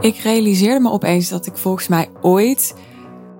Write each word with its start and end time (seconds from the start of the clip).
Ik 0.00 0.16
realiseerde 0.16 0.80
me 0.80 0.90
opeens 0.90 1.28
dat 1.28 1.46
ik 1.46 1.56
volgens 1.56 1.88
mij 1.88 2.08
ooit 2.20 2.74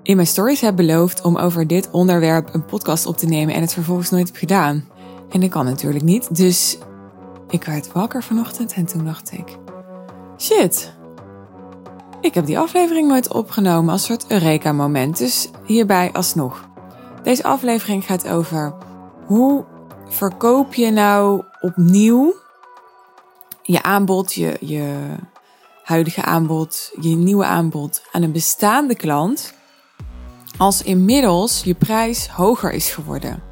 in 0.03 0.15
mijn 0.15 0.27
stories 0.27 0.61
heb 0.61 0.75
beloofd 0.75 1.21
om 1.21 1.37
over 1.37 1.67
dit 1.67 1.91
onderwerp 1.91 2.53
een 2.53 2.65
podcast 2.65 3.05
op 3.05 3.17
te 3.17 3.25
nemen 3.25 3.55
en 3.55 3.61
het 3.61 3.73
vervolgens 3.73 4.09
nooit 4.09 4.27
heb 4.27 4.35
gedaan. 4.35 4.87
En 5.29 5.39
dat 5.39 5.49
kan 5.49 5.65
natuurlijk 5.65 6.03
niet. 6.03 6.35
Dus 6.35 6.77
ik 7.49 7.63
werd 7.63 7.91
wakker 7.91 8.23
vanochtend 8.23 8.73
en 8.73 8.85
toen 8.85 9.05
dacht 9.05 9.31
ik: 9.31 9.57
shit, 10.37 10.93
ik 12.21 12.33
heb 12.33 12.45
die 12.45 12.59
aflevering 12.59 13.07
nooit 13.07 13.33
opgenomen 13.33 13.91
als 13.91 14.05
soort 14.05 14.25
Eureka-moment. 14.27 15.17
Dus 15.17 15.49
hierbij 15.65 16.09
alsnog. 16.11 16.69
Deze 17.23 17.43
aflevering 17.43 18.05
gaat 18.05 18.27
over 18.27 18.73
hoe 19.25 19.65
verkoop 20.09 20.73
je 20.73 20.91
nou 20.91 21.43
opnieuw 21.61 22.33
je 23.67 23.83
aanbod, 23.83 24.33
je, 24.33 24.57
je 24.59 25.15
huidige 25.87 26.23
aanbod, 26.23 26.91
je 26.99 27.15
nieuwe 27.15 27.45
aanbod 27.45 28.01
aan 28.11 28.21
een 28.21 28.31
bestaande 28.31 28.95
klant 28.95 29.53
als 30.57 30.81
inmiddels 30.81 31.63
je 31.63 31.73
prijs 31.73 32.27
hoger 32.27 32.71
is 32.71 32.89
geworden? 32.89 33.43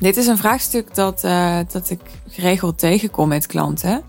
Dit 0.00 0.16
is 0.16 0.26
een 0.26 0.38
vraagstuk 0.38 0.94
dat, 0.94 1.24
uh, 1.24 1.58
dat 1.72 1.90
ik 1.90 2.00
geregeld 2.28 2.78
tegenkom 2.78 3.28
met 3.28 3.46
klanten 3.46 4.04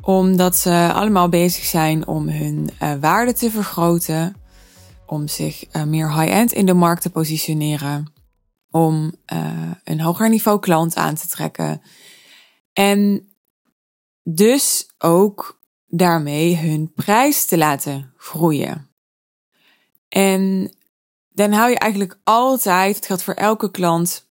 omdat 0.00 0.56
ze 0.56 0.90
allemaal 0.92 1.28
bezig 1.28 1.64
zijn 1.64 2.06
om 2.06 2.28
hun 2.28 2.70
uh, 2.82 2.94
waarde 3.00 3.32
te 3.32 3.50
vergroten, 3.50 4.36
om 5.06 5.28
zich 5.28 5.64
uh, 5.76 5.84
meer 5.84 6.20
high-end 6.20 6.52
in 6.52 6.66
de 6.66 6.74
markt 6.74 7.02
te 7.02 7.10
positioneren, 7.10 8.12
om 8.70 9.12
een 9.84 10.00
hoger 10.00 10.28
niveau 10.28 10.58
klant 10.58 10.96
aan 10.96 11.14
te 11.14 11.28
trekken. 11.28 11.82
En 12.72 13.28
dus 14.22 14.94
ook 14.98 15.62
daarmee 15.96 16.56
hun 16.56 16.92
prijs 16.94 17.46
te 17.46 17.58
laten 17.58 18.12
groeien. 18.16 18.88
En 20.08 20.74
dan 21.28 21.52
hou 21.52 21.70
je 21.70 21.78
eigenlijk 21.78 22.18
altijd, 22.24 22.96
het 22.96 23.06
geldt 23.06 23.22
voor 23.22 23.34
elke 23.34 23.70
klant, 23.70 24.28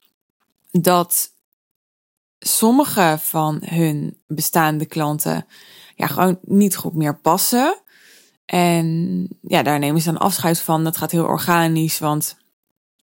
dat 0.72 1.30
sommige 2.40 3.18
van 3.20 3.62
hun 3.66 4.22
bestaande 4.28 4.86
klanten 4.86 5.46
ja, 5.96 6.08
gewoon 6.08 6.40
niet 6.42 6.76
goed 6.76 6.96
meer 6.96 7.20
passen. 7.20 7.82
En 8.46 9.28
ja, 9.42 9.64
daar 9.64 9.80
nemen 9.80 10.02
ze 10.02 10.12
dan 10.12 10.22
afscheid 10.22 10.60
van. 10.60 10.84
Dat 10.84 10.98
gaat 10.98 11.12
heel 11.12 11.26
organisch, 11.26 12.00
want 12.00 12.38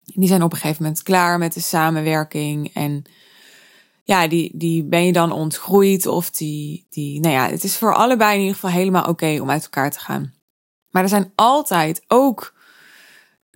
die 0.04 0.28
zijn 0.28 0.42
op 0.42 0.52
een 0.52 0.58
gegeven 0.58 0.82
moment 0.82 1.02
klaar 1.02 1.38
met 1.38 1.52
de 1.52 1.60
samenwerking. 1.60 2.74
En 2.74 3.04
ja, 4.10 4.28
die, 4.28 4.50
die 4.54 4.84
ben 4.84 5.06
je 5.06 5.12
dan 5.12 5.32
ontgroeid 5.32 6.06
of 6.06 6.30
die, 6.30 6.86
die, 6.90 7.20
nou 7.20 7.34
ja, 7.34 7.48
het 7.48 7.64
is 7.64 7.76
voor 7.76 7.94
allebei 7.94 8.34
in 8.34 8.40
ieder 8.40 8.54
geval 8.54 8.70
helemaal 8.70 9.04
oké 9.04 9.38
om 9.40 9.50
uit 9.50 9.62
elkaar 9.62 9.90
te 9.90 9.98
gaan. 9.98 10.34
Maar 10.90 11.02
er 11.02 11.08
zijn 11.08 11.32
altijd 11.34 12.04
ook 12.08 12.54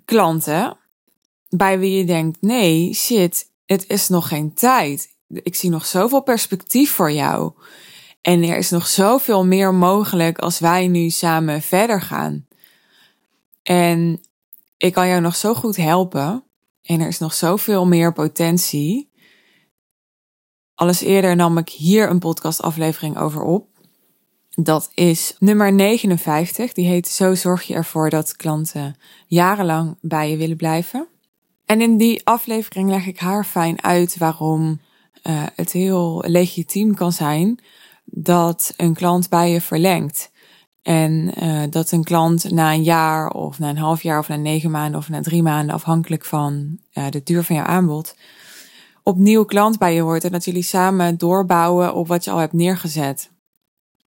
klanten 0.04 0.76
bij 1.48 1.78
wie 1.78 1.96
je 1.96 2.04
denkt, 2.04 2.42
nee, 2.42 2.94
shit, 2.94 3.50
het 3.66 3.84
is 3.88 4.08
nog 4.08 4.28
geen 4.28 4.54
tijd. 4.54 5.08
Ik 5.28 5.54
zie 5.54 5.70
nog 5.70 5.86
zoveel 5.86 6.22
perspectief 6.22 6.92
voor 6.92 7.12
jou. 7.12 7.52
En 8.20 8.42
er 8.42 8.56
is 8.56 8.70
nog 8.70 8.86
zoveel 8.86 9.44
meer 9.44 9.74
mogelijk 9.74 10.38
als 10.38 10.58
wij 10.58 10.88
nu 10.88 11.10
samen 11.10 11.62
verder 11.62 12.00
gaan. 12.02 12.46
En 13.62 14.20
ik 14.76 14.92
kan 14.92 15.08
jou 15.08 15.20
nog 15.20 15.36
zo 15.36 15.54
goed 15.54 15.76
helpen. 15.76 16.44
En 16.82 17.00
er 17.00 17.08
is 17.08 17.18
nog 17.18 17.34
zoveel 17.34 17.86
meer 17.86 18.12
potentie. 18.12 19.12
Alles 20.74 21.00
eerder 21.00 21.36
nam 21.36 21.58
ik 21.58 21.68
hier 21.68 22.10
een 22.10 22.18
podcastaflevering 22.18 23.18
over 23.18 23.42
op. 23.42 23.66
Dat 24.54 24.90
is 24.94 25.36
nummer 25.38 25.72
59. 25.72 26.72
Die 26.72 26.86
heet 26.86 27.08
Zo 27.08 27.34
zorg 27.34 27.62
je 27.62 27.74
ervoor 27.74 28.10
dat 28.10 28.36
klanten 28.36 28.96
jarenlang 29.26 29.96
bij 30.00 30.30
je 30.30 30.36
willen 30.36 30.56
blijven. 30.56 31.06
En 31.64 31.80
in 31.80 31.96
die 31.96 32.26
aflevering 32.26 32.90
leg 32.90 33.06
ik 33.06 33.18
haar 33.18 33.44
fijn 33.44 33.82
uit 33.82 34.18
waarom 34.18 34.80
uh, 35.26 35.42
het 35.54 35.72
heel 35.72 36.24
legitiem 36.26 36.94
kan 36.94 37.12
zijn 37.12 37.58
dat 38.04 38.74
een 38.76 38.94
klant 38.94 39.28
bij 39.28 39.50
je 39.50 39.60
verlengt. 39.60 40.30
En 40.82 41.32
uh, 41.42 41.62
dat 41.70 41.90
een 41.90 42.04
klant 42.04 42.50
na 42.50 42.72
een 42.72 42.82
jaar 42.82 43.30
of 43.30 43.58
na 43.58 43.68
een 43.68 43.76
half 43.76 44.02
jaar 44.02 44.18
of 44.18 44.28
na 44.28 44.36
negen 44.36 44.70
maanden 44.70 45.00
of 45.00 45.08
na 45.08 45.20
drie 45.20 45.42
maanden, 45.42 45.74
afhankelijk 45.74 46.24
van 46.24 46.78
uh, 46.94 47.10
de 47.10 47.22
duur 47.22 47.42
van 47.42 47.56
jouw 47.56 47.64
aanbod, 47.64 48.14
opnieuw 49.04 49.44
klant 49.44 49.78
bij 49.78 49.94
je 49.94 50.02
wordt 50.02 50.24
en 50.24 50.32
dat 50.32 50.44
jullie 50.44 50.62
samen 50.62 51.18
doorbouwen 51.18 51.94
op 51.94 52.06
wat 52.06 52.24
je 52.24 52.30
al 52.30 52.38
hebt 52.38 52.52
neergezet. 52.52 53.30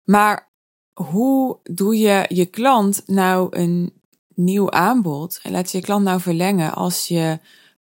Maar 0.05 0.49
hoe 0.93 1.59
doe 1.62 1.99
je 1.99 2.25
je 2.28 2.47
klant 2.47 3.03
nou 3.06 3.56
een 3.56 3.93
nieuw 4.34 4.71
aanbod 4.71 5.41
en 5.43 5.53
laat 5.53 5.71
je 5.71 5.78
je 5.78 5.84
klant 5.84 6.05
nou 6.05 6.21
verlengen 6.21 6.75
als 6.75 7.09
je 7.09 7.39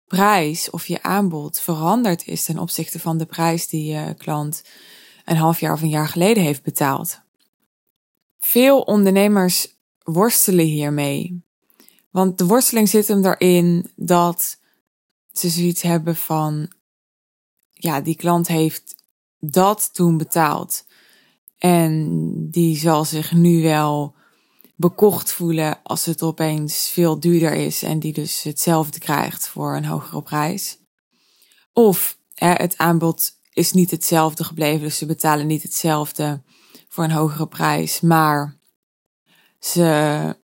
prijs 0.07 0.69
of 0.69 0.87
je 0.87 1.03
aanbod 1.03 1.59
veranderd 1.59 2.27
is 2.27 2.43
ten 2.43 2.59
opzichte 2.59 2.99
van 2.99 3.17
de 3.17 3.25
prijs 3.25 3.67
die 3.67 3.93
je 3.93 4.13
klant 4.17 4.63
een 5.25 5.35
half 5.35 5.59
jaar 5.59 5.73
of 5.73 5.81
een 5.81 5.89
jaar 5.89 6.07
geleden 6.07 6.43
heeft 6.43 6.63
betaald? 6.63 7.21
Veel 8.39 8.81
ondernemers 8.81 9.75
worstelen 10.03 10.65
hiermee. 10.65 11.41
Want 12.11 12.37
de 12.37 12.45
worsteling 12.45 12.89
zit 12.89 13.07
hem 13.07 13.25
erin 13.25 13.91
dat 13.95 14.59
ze 15.31 15.49
zoiets 15.49 15.81
hebben 15.81 16.15
van 16.15 16.71
ja, 17.77 18.01
die 18.01 18.15
klant 18.15 18.47
heeft 18.47 18.95
dat 19.39 19.89
toen 19.93 20.17
betaald. 20.17 20.85
En 21.57 22.07
die 22.51 22.77
zal 22.77 23.05
zich 23.05 23.31
nu 23.31 23.61
wel 23.61 24.15
bekocht 24.75 25.31
voelen 25.31 25.79
als 25.83 26.05
het 26.05 26.21
opeens 26.21 26.89
veel 26.89 27.19
duurder 27.19 27.53
is 27.53 27.83
en 27.83 27.99
die 27.99 28.13
dus 28.13 28.43
hetzelfde 28.43 28.99
krijgt 28.99 29.47
voor 29.47 29.75
een 29.75 29.85
hogere 29.85 30.21
prijs. 30.21 30.77
Of 31.73 32.17
het 32.33 32.77
aanbod 32.77 33.31
is 33.53 33.71
niet 33.71 33.91
hetzelfde 33.91 34.43
gebleven, 34.43 34.81
dus 34.81 34.97
ze 34.97 35.05
betalen 35.05 35.47
niet 35.47 35.63
hetzelfde 35.63 36.41
voor 36.87 37.03
een 37.03 37.11
hogere 37.11 37.47
prijs, 37.47 38.01
maar 38.01 38.57
ze 39.59 40.35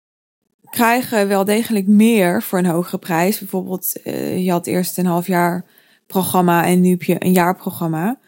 krijgen 0.70 1.28
wel 1.28 1.46
degelijk 1.46 1.88
meer 1.88 2.44
voor 2.44 2.60
een 2.60 2.66
hogere 2.66 2.98
prijs. 2.98 3.40
Bijvoorbeeld, 3.40 3.94
uh, 4.04 4.44
je 4.46 4.52
had 4.52 4.68
eerst 4.68 4.98
een 4.98 5.06
half 5.06 5.28
jaar 5.28 5.66
programma 6.14 6.66
en 6.66 6.82
nu 6.82 6.90
heb 6.90 7.04
je 7.04 7.16
een 7.20 7.32
jaarprogramma. 7.32 8.20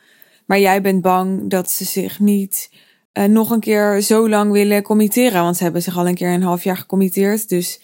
Maar 0.45 0.59
jij 0.59 0.81
bent 0.81 1.01
bang 1.01 1.49
dat 1.49 1.71
ze 1.71 1.83
zich 1.83 2.19
niet 2.19 2.69
uh, 3.13 3.23
nog 3.23 3.49
een 3.49 3.59
keer 3.59 4.01
zo 4.01 4.29
lang 4.29 4.51
willen 4.51 4.83
committeren. 4.83 5.41
Want 5.41 5.57
ze 5.57 5.63
hebben 5.63 5.81
zich 5.81 5.97
al 5.97 6.07
een 6.07 6.15
keer 6.15 6.33
een 6.33 6.43
half 6.43 6.63
jaar 6.63 6.77
gecommitteerd. 6.77 7.49
Dus 7.49 7.81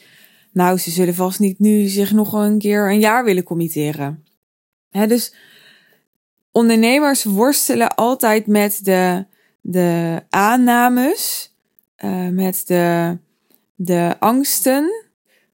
nou, 0.51 0.77
ze 0.77 0.91
zullen 0.91 1.15
vast 1.15 1.39
niet 1.39 1.59
nu 1.59 1.87
zich 1.87 2.11
nog 2.11 2.33
een 2.33 2.57
keer 2.57 2.89
een 2.91 2.99
jaar 2.99 3.23
willen 3.23 3.43
committeren. 3.43 4.25
Hè, 4.89 5.07
dus 5.07 5.35
ondernemers 6.51 7.23
worstelen 7.23 7.95
altijd 7.95 8.47
met 8.47 8.79
de, 8.83 9.25
de 9.61 10.21
aannames, 10.29 11.53
uh, 11.97 12.27
met 12.27 12.63
de, 12.65 13.17
de 13.75 14.15
angsten 14.19 15.09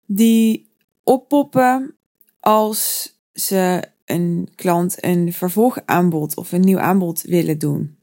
die 0.05 0.69
oppoppen 1.03 1.95
als 2.39 3.11
ze 3.33 3.81
een 4.07 4.49
klant 4.55 5.03
een 5.03 5.33
vervolgaanbod 5.33 6.35
of 6.35 6.51
een 6.51 6.61
nieuw 6.61 6.79
aanbod 6.79 7.21
willen 7.21 7.59
doen. 7.59 7.97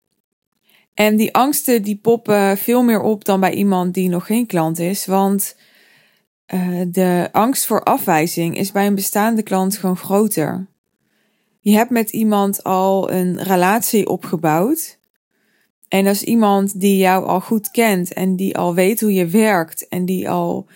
En 0.94 1.16
die 1.16 1.34
angsten 1.34 1.82
die 1.82 1.96
poppen 1.96 2.58
veel 2.58 2.82
meer 2.82 3.00
op 3.00 3.24
dan 3.24 3.40
bij 3.40 3.54
iemand 3.54 3.94
die 3.94 4.08
nog 4.08 4.26
geen 4.26 4.46
klant 4.46 4.78
is, 4.78 5.06
want 5.06 5.56
uh, 6.54 6.80
de 6.88 7.28
angst 7.32 7.66
voor 7.66 7.82
afwijzing 7.82 8.56
is 8.56 8.72
bij 8.72 8.86
een 8.86 8.94
bestaande 8.94 9.42
klant 9.42 9.76
gewoon 9.76 9.96
groter. 9.96 10.66
Je 11.60 11.72
hebt 11.72 11.90
met 11.90 12.10
iemand 12.10 12.62
al 12.62 13.10
een 13.10 13.42
relatie 13.42 14.08
opgebouwd. 14.08 14.98
En 15.88 16.06
is 16.06 16.22
iemand 16.22 16.80
die 16.80 16.96
jou 16.96 17.26
al 17.26 17.40
goed 17.40 17.70
kent 17.70 18.12
en 18.12 18.36
die 18.36 18.58
al 18.58 18.74
weet 18.74 19.00
hoe 19.00 19.12
je 19.12 19.26
werkt 19.26 19.88
en 19.88 20.04
die 20.04 20.30
al 20.30 20.66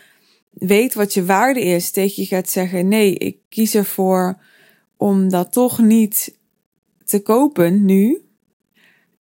weet 0.53 0.95
wat 0.95 1.15
je 1.15 1.25
waarde 1.25 1.61
is, 1.61 1.91
tegen 1.91 2.23
je 2.23 2.29
gaat 2.29 2.49
zeggen: 2.49 2.89
nee, 2.89 3.15
ik 3.15 3.37
kies 3.49 3.75
ervoor 3.75 4.41
om 4.99 5.29
dat 5.29 5.53
toch 5.53 5.79
niet 5.79 6.39
te 7.05 7.23
kopen 7.23 7.85
nu, 7.85 8.21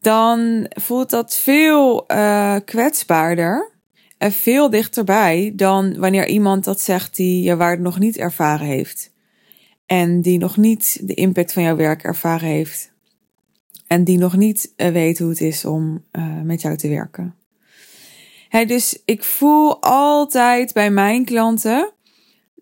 dan 0.01 0.67
voelt 0.69 1.11
dat 1.11 1.37
veel 1.37 2.13
uh, 2.13 2.57
kwetsbaarder 2.65 3.71
en 4.19 4.33
veel 4.33 4.71
dichterbij 4.71 5.53
dan 5.55 5.99
wanneer 5.99 6.29
iemand 6.29 6.65
dat 6.65 6.81
zegt 6.81 7.17
die 7.17 7.43
je 7.43 7.57
waarde 7.57 7.83
nog 7.83 7.99
niet 7.99 8.17
ervaren 8.17 8.67
heeft. 8.67 9.13
En 9.87 10.21
die 10.21 10.39
nog 10.39 10.57
niet 10.57 11.01
de 11.03 11.15
impact 11.15 11.53
van 11.53 11.63
jouw 11.63 11.77
werk 11.77 12.03
ervaren 12.03 12.49
heeft. 12.49 12.93
En 13.87 14.05
die 14.05 14.19
nog 14.19 14.37
niet 14.37 14.73
uh, 14.77 14.89
weet 14.89 15.19
hoe 15.19 15.29
het 15.29 15.41
is 15.41 15.65
om 15.65 16.05
uh, 16.13 16.41
met 16.43 16.61
jou 16.61 16.77
te 16.77 16.89
werken. 16.89 17.35
Hey, 18.49 18.67
dus 18.67 19.03
ik 19.05 19.25
voel 19.25 19.83
altijd 19.83 20.73
bij 20.73 20.91
mijn 20.91 21.25
klanten 21.25 21.93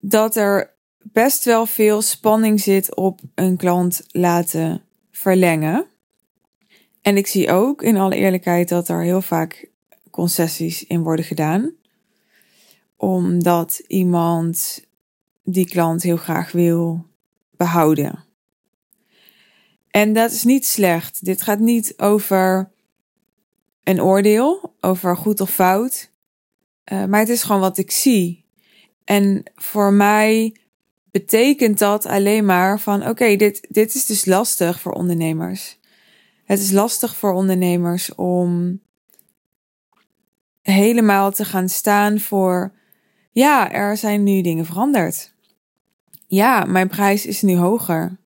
dat 0.01 0.37
er 0.37 0.76
best 1.17 1.45
wel 1.45 1.67
veel 1.67 2.03
spanning 2.03 2.61
zit 2.61 2.95
op 2.95 3.21
een 3.35 3.57
klant 3.57 4.07
laten 4.09 4.83
verlengen. 5.11 5.87
En 7.03 7.17
ik 7.17 7.27
zie 7.27 7.51
ook 7.51 7.83
in 7.83 7.97
alle 7.97 8.15
eerlijkheid 8.15 8.69
dat 8.69 8.89
er 8.89 9.03
heel 9.03 9.23
vaak 9.23 9.71
concessies 10.11 10.87
in 10.87 11.03
worden 11.03 11.25
gedaan. 11.25 11.75
Omdat 12.97 13.83
iemand 13.87 14.85
die 15.45 15.67
klant 15.69 16.03
heel 16.03 16.17
graag 16.17 16.53
wil 16.53 17.07
behouden. 17.51 18.25
En 19.91 20.13
dat 20.13 20.31
is 20.31 20.45
niet 20.45 20.67
slecht. 20.67 21.25
Dit 21.25 21.43
gaat 21.43 21.61
niet 21.61 21.95
over 21.99 22.71
een 23.83 24.03
oordeel, 24.03 24.75
over 24.81 25.17
goed 25.17 25.41
of 25.41 25.51
fout. 25.51 26.11
Uh, 26.93 27.05
maar 27.05 27.21
het 27.21 27.29
is 27.29 27.43
gewoon 27.43 27.61
wat 27.61 27.79
ik 27.79 27.91
zie. 27.91 28.45
En 29.05 29.43
voor 29.55 29.93
mij 29.93 30.57
betekent 31.19 31.79
dat 31.79 32.07
alleen 32.07 32.45
maar 32.45 32.81
van 32.81 33.09
oké, 33.09 33.37
dit, 33.37 33.67
dit 33.69 33.95
is 33.95 34.07
dus 34.07 34.25
lastig 34.25 34.81
voor 34.81 34.93
ondernemers. 34.93 35.79
Het 36.45 36.59
is 36.59 36.71
lastig 36.71 37.17
voor 37.17 37.33
ondernemers 37.33 38.15
om 38.15 38.81
helemaal 40.63 41.33
te 41.33 41.45
gaan 41.45 41.69
staan 41.69 42.21
voor 42.21 42.73
ja, 43.33 43.73
er 43.73 43.97
zijn 43.97 44.23
nu 44.23 44.43
dingen 44.43 44.67
veranderd. 44.67 45.35
Ja, 46.27 46.65
mijn 46.65 46.89
prijs 46.89 47.27
is 47.27 47.43
nu 47.43 47.57
hoger. 47.57 48.17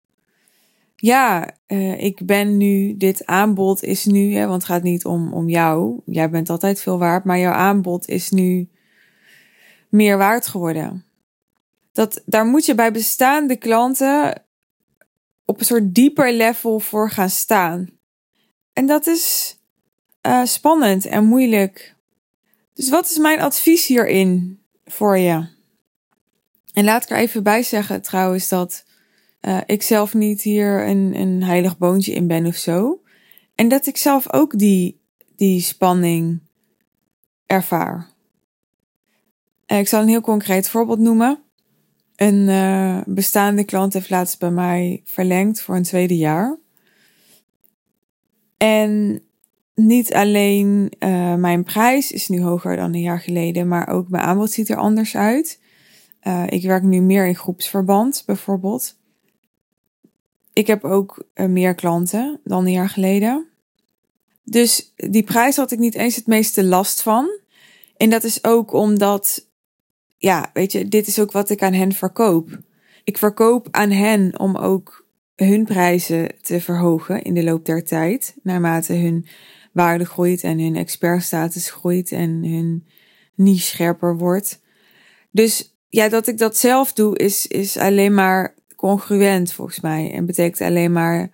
Ja, 0.96 1.54
uh, 1.68 2.02
ik 2.02 2.26
ben 2.26 2.56
nu, 2.56 2.96
dit 2.96 3.26
aanbod 3.26 3.82
is 3.82 4.04
nu, 4.04 4.34
hè, 4.34 4.46
want 4.46 4.62
het 4.62 4.72
gaat 4.72 4.82
niet 4.82 5.04
om, 5.04 5.32
om 5.32 5.48
jou. 5.48 6.00
Jij 6.04 6.30
bent 6.30 6.50
altijd 6.50 6.80
veel 6.80 6.98
waard, 6.98 7.24
maar 7.24 7.38
jouw 7.38 7.52
aanbod 7.52 8.08
is 8.08 8.30
nu 8.30 8.68
meer 9.88 10.18
waard 10.18 10.46
geworden. 10.46 11.04
Dat, 12.00 12.22
daar 12.26 12.46
moet 12.46 12.66
je 12.66 12.74
bij 12.74 12.92
bestaande 12.92 13.56
klanten 13.56 14.44
op 15.44 15.58
een 15.58 15.64
soort 15.64 15.94
dieper 15.94 16.32
level 16.32 16.78
voor 16.78 17.10
gaan 17.10 17.30
staan. 17.30 17.90
En 18.72 18.86
dat 18.86 19.06
is 19.06 19.56
uh, 20.26 20.44
spannend 20.44 21.06
en 21.06 21.24
moeilijk. 21.24 21.96
Dus 22.74 22.88
wat 22.88 23.10
is 23.10 23.18
mijn 23.18 23.40
advies 23.40 23.86
hierin 23.86 24.62
voor 24.84 25.18
je? 25.18 25.48
En 26.72 26.84
laat 26.84 27.02
ik 27.02 27.10
er 27.10 27.16
even 27.16 27.42
bij 27.42 27.62
zeggen 27.62 28.02
trouwens 28.02 28.48
dat 28.48 28.84
uh, 29.40 29.60
ik 29.66 29.82
zelf 29.82 30.14
niet 30.14 30.42
hier 30.42 30.88
een, 30.88 31.14
een 31.14 31.42
heilig 31.42 31.78
boontje 31.78 32.12
in 32.12 32.26
ben 32.26 32.46
of 32.46 32.56
zo. 32.56 33.02
En 33.54 33.68
dat 33.68 33.86
ik 33.86 33.96
zelf 33.96 34.32
ook 34.32 34.58
die, 34.58 35.00
die 35.36 35.60
spanning 35.60 36.40
ervaar. 37.46 38.10
En 39.66 39.78
ik 39.78 39.88
zal 39.88 40.02
een 40.02 40.08
heel 40.08 40.20
concreet 40.20 40.68
voorbeeld 40.68 40.98
noemen. 40.98 41.44
Een 42.20 42.48
uh, 42.48 43.00
bestaande 43.06 43.64
klant 43.64 43.92
heeft 43.92 44.10
laatst 44.10 44.38
bij 44.38 44.50
mij 44.50 45.02
verlengd 45.04 45.60
voor 45.60 45.76
een 45.76 45.82
tweede 45.82 46.16
jaar. 46.16 46.58
En 48.56 49.22
niet 49.74 50.14
alleen 50.14 50.92
uh, 50.98 51.34
mijn 51.34 51.64
prijs 51.64 52.12
is 52.12 52.28
nu 52.28 52.42
hoger 52.42 52.76
dan 52.76 52.94
een 52.94 53.00
jaar 53.00 53.20
geleden, 53.20 53.68
maar 53.68 53.88
ook 53.88 54.08
mijn 54.08 54.22
aanbod 54.24 54.50
ziet 54.50 54.68
er 54.68 54.76
anders 54.76 55.16
uit. 55.16 55.60
Uh, 56.22 56.44
ik 56.46 56.62
werk 56.62 56.82
nu 56.82 57.00
meer 57.00 57.26
in 57.26 57.36
groepsverband, 57.36 58.22
bijvoorbeeld. 58.26 58.98
Ik 60.52 60.66
heb 60.66 60.84
ook 60.84 61.24
meer 61.34 61.74
klanten 61.74 62.40
dan 62.44 62.64
een 62.64 62.72
jaar 62.72 62.88
geleden. 62.88 63.46
Dus 64.44 64.92
die 64.96 65.22
prijs 65.22 65.56
had 65.56 65.70
ik 65.70 65.78
niet 65.78 65.94
eens 65.94 66.16
het 66.16 66.26
meeste 66.26 66.64
last 66.64 67.02
van. 67.02 67.40
En 67.96 68.10
dat 68.10 68.24
is 68.24 68.44
ook 68.44 68.72
omdat, 68.72 69.48
ja, 70.20 70.50
weet 70.52 70.72
je, 70.72 70.88
dit 70.88 71.06
is 71.06 71.18
ook 71.18 71.32
wat 71.32 71.50
ik 71.50 71.62
aan 71.62 71.72
hen 71.72 71.92
verkoop. 71.92 72.58
Ik 73.04 73.18
verkoop 73.18 73.68
aan 73.70 73.90
hen 73.90 74.38
om 74.38 74.56
ook 74.56 75.06
hun 75.36 75.64
prijzen 75.64 76.34
te 76.42 76.60
verhogen 76.60 77.22
in 77.22 77.34
de 77.34 77.44
loop 77.44 77.64
der 77.64 77.84
tijd, 77.84 78.36
naarmate 78.42 78.92
hun 78.92 79.26
waarde 79.72 80.04
groeit 80.04 80.42
en 80.42 80.58
hun 80.58 80.76
expertstatus 80.76 81.70
groeit 81.70 82.12
en 82.12 82.30
hun 82.30 82.86
niche 83.34 83.66
scherper 83.66 84.16
wordt. 84.16 84.60
Dus 85.30 85.76
ja, 85.88 86.08
dat 86.08 86.26
ik 86.26 86.38
dat 86.38 86.56
zelf 86.56 86.92
doe, 86.92 87.18
is, 87.18 87.46
is 87.46 87.76
alleen 87.76 88.14
maar 88.14 88.54
congruent 88.76 89.52
volgens 89.52 89.80
mij. 89.80 90.12
En 90.12 90.26
betekent 90.26 90.60
alleen 90.60 90.92
maar 90.92 91.30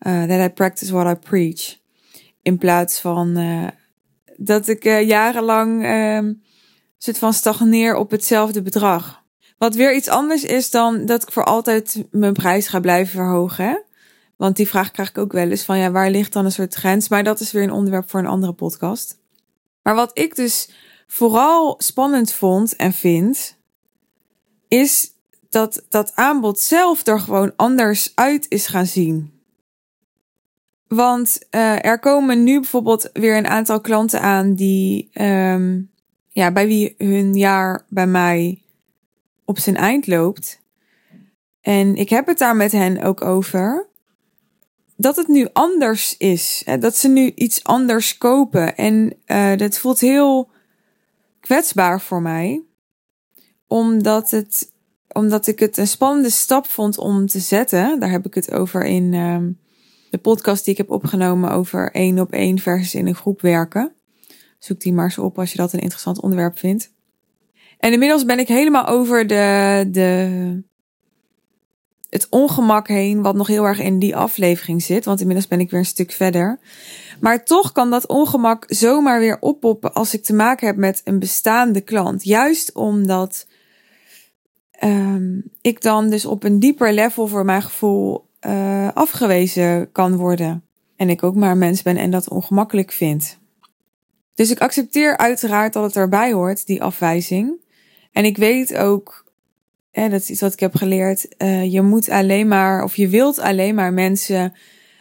uh, 0.00 0.22
that 0.22 0.50
I 0.50 0.52
practice 0.52 0.92
what 0.92 1.16
I 1.16 1.28
preach. 1.28 1.76
In 2.42 2.58
plaats 2.58 3.00
van 3.00 3.38
uh, 3.38 3.68
dat 4.36 4.68
ik 4.68 4.84
uh, 4.84 5.06
jarenlang 5.06 5.84
uh, 5.84 6.34
soort 6.98 7.18
van 7.18 7.32
stagneer 7.32 7.96
op 7.96 8.10
hetzelfde 8.10 8.62
bedrag. 8.62 9.22
Wat 9.58 9.74
weer 9.74 9.94
iets 9.94 10.08
anders 10.08 10.44
is 10.44 10.70
dan 10.70 11.06
dat 11.06 11.22
ik 11.22 11.32
voor 11.32 11.44
altijd 11.44 12.04
mijn 12.10 12.32
prijs 12.32 12.68
ga 12.68 12.80
blijven 12.80 13.12
verhogen. 13.12 13.82
Want 14.36 14.56
die 14.56 14.68
vraag 14.68 14.90
krijg 14.90 15.08
ik 15.08 15.18
ook 15.18 15.32
wel 15.32 15.50
eens 15.50 15.64
van 15.64 15.78
ja, 15.78 15.90
waar 15.90 16.10
ligt 16.10 16.32
dan 16.32 16.44
een 16.44 16.52
soort 16.52 16.74
grens? 16.74 17.08
Maar 17.08 17.24
dat 17.24 17.40
is 17.40 17.52
weer 17.52 17.62
een 17.62 17.72
onderwerp 17.72 18.10
voor 18.10 18.20
een 18.20 18.26
andere 18.26 18.52
podcast. 18.52 19.18
Maar 19.82 19.94
wat 19.94 20.18
ik 20.18 20.36
dus 20.36 20.70
vooral 21.06 21.74
spannend 21.78 22.32
vond 22.32 22.76
en 22.76 22.92
vind, 22.92 23.56
is 24.68 25.12
dat 25.48 25.84
dat 25.88 26.12
aanbod 26.14 26.60
zelf 26.60 27.06
er 27.06 27.20
gewoon 27.20 27.52
anders 27.56 28.12
uit 28.14 28.46
is 28.48 28.66
gaan 28.66 28.86
zien. 28.86 29.32
Want 30.86 31.38
uh, 31.50 31.84
er 31.84 31.98
komen 31.98 32.44
nu 32.44 32.60
bijvoorbeeld 32.60 33.10
weer 33.12 33.36
een 33.36 33.46
aantal 33.46 33.80
klanten 33.80 34.20
aan 34.20 34.54
die, 34.54 35.10
um, 35.12 35.90
ja, 36.38 36.52
bij 36.52 36.66
wie 36.66 36.94
hun 36.98 37.34
jaar 37.34 37.84
bij 37.88 38.06
mij 38.06 38.62
op 39.44 39.58
zijn 39.58 39.76
eind 39.76 40.06
loopt. 40.06 40.60
En 41.60 41.96
ik 41.96 42.08
heb 42.08 42.26
het 42.26 42.38
daar 42.38 42.56
met 42.56 42.72
hen 42.72 43.02
ook 43.02 43.22
over. 43.22 43.88
Dat 44.96 45.16
het 45.16 45.28
nu 45.28 45.48
anders 45.52 46.16
is. 46.16 46.64
Dat 46.80 46.96
ze 46.96 47.08
nu 47.08 47.32
iets 47.34 47.64
anders 47.64 48.18
kopen. 48.18 48.76
En 48.76 49.14
uh, 49.26 49.56
dat 49.56 49.78
voelt 49.78 50.00
heel 50.00 50.50
kwetsbaar 51.40 52.00
voor 52.00 52.22
mij. 52.22 52.62
Omdat 53.66 54.30
het 54.30 54.72
omdat 55.12 55.46
ik 55.46 55.58
het 55.58 55.76
een 55.76 55.86
spannende 55.86 56.30
stap 56.30 56.66
vond 56.66 56.98
om 56.98 57.26
te 57.26 57.38
zetten. 57.38 58.00
Daar 58.00 58.10
heb 58.10 58.26
ik 58.26 58.34
het 58.34 58.52
over 58.52 58.84
in 58.84 59.12
uh, 59.12 59.38
de 60.10 60.18
podcast 60.18 60.64
die 60.64 60.72
ik 60.72 60.78
heb 60.78 60.90
opgenomen 60.90 61.50
over 61.50 61.92
één 61.92 62.18
op 62.18 62.32
één 62.32 62.58
versus 62.58 62.94
in 62.94 63.06
een 63.06 63.14
groep 63.14 63.40
werken. 63.40 63.97
Zoek 64.58 64.80
die 64.80 64.92
maar 64.92 65.04
eens 65.04 65.18
op 65.18 65.38
als 65.38 65.52
je 65.52 65.58
dat 65.58 65.72
een 65.72 65.80
interessant 65.80 66.20
onderwerp 66.20 66.58
vindt. 66.58 66.92
En 67.78 67.92
inmiddels 67.92 68.24
ben 68.24 68.38
ik 68.38 68.48
helemaal 68.48 68.86
over 68.86 69.26
de, 69.26 69.88
de, 69.90 70.62
het 72.10 72.26
ongemak 72.30 72.88
heen, 72.88 73.22
wat 73.22 73.34
nog 73.34 73.46
heel 73.46 73.64
erg 73.64 73.80
in 73.80 73.98
die 73.98 74.16
aflevering 74.16 74.82
zit. 74.82 75.04
Want 75.04 75.20
inmiddels 75.20 75.48
ben 75.48 75.60
ik 75.60 75.70
weer 75.70 75.80
een 75.80 75.86
stuk 75.86 76.12
verder. 76.12 76.58
Maar 77.20 77.44
toch 77.44 77.72
kan 77.72 77.90
dat 77.90 78.06
ongemak 78.06 78.64
zomaar 78.66 79.20
weer 79.20 79.36
oppoppen 79.40 79.94
als 79.94 80.14
ik 80.14 80.24
te 80.24 80.34
maken 80.34 80.66
heb 80.66 80.76
met 80.76 81.00
een 81.04 81.18
bestaande 81.18 81.80
klant. 81.80 82.24
Juist 82.24 82.72
omdat 82.72 83.46
um, 84.84 85.42
ik 85.60 85.82
dan 85.82 86.10
dus 86.10 86.24
op 86.24 86.44
een 86.44 86.58
dieper 86.58 86.92
level 86.92 87.26
voor 87.26 87.44
mijn 87.44 87.62
gevoel 87.62 88.26
uh, 88.46 88.88
afgewezen 88.94 89.92
kan 89.92 90.16
worden. 90.16 90.62
En 90.96 91.10
ik 91.10 91.22
ook 91.22 91.34
maar 91.34 91.50
een 91.50 91.58
mens 91.58 91.82
ben 91.82 91.96
en 91.96 92.10
dat 92.10 92.28
ongemakkelijk 92.28 92.92
vind. 92.92 93.38
Dus 94.38 94.50
ik 94.50 94.60
accepteer 94.60 95.16
uiteraard 95.16 95.72
dat 95.72 95.84
het 95.84 95.96
erbij 95.96 96.32
hoort, 96.32 96.66
die 96.66 96.82
afwijzing. 96.82 97.52
En 98.12 98.24
ik 98.24 98.36
weet 98.36 98.76
ook, 98.76 99.24
hè, 99.90 100.08
dat 100.08 100.20
is 100.20 100.30
iets 100.30 100.40
wat 100.40 100.52
ik 100.52 100.60
heb 100.60 100.74
geleerd, 100.74 101.26
uh, 101.38 101.72
je 101.72 101.82
moet 101.82 102.08
alleen 102.08 102.48
maar, 102.48 102.84
of 102.84 102.96
je 102.96 103.08
wilt 103.08 103.38
alleen 103.38 103.74
maar 103.74 103.92
mensen 103.92 104.54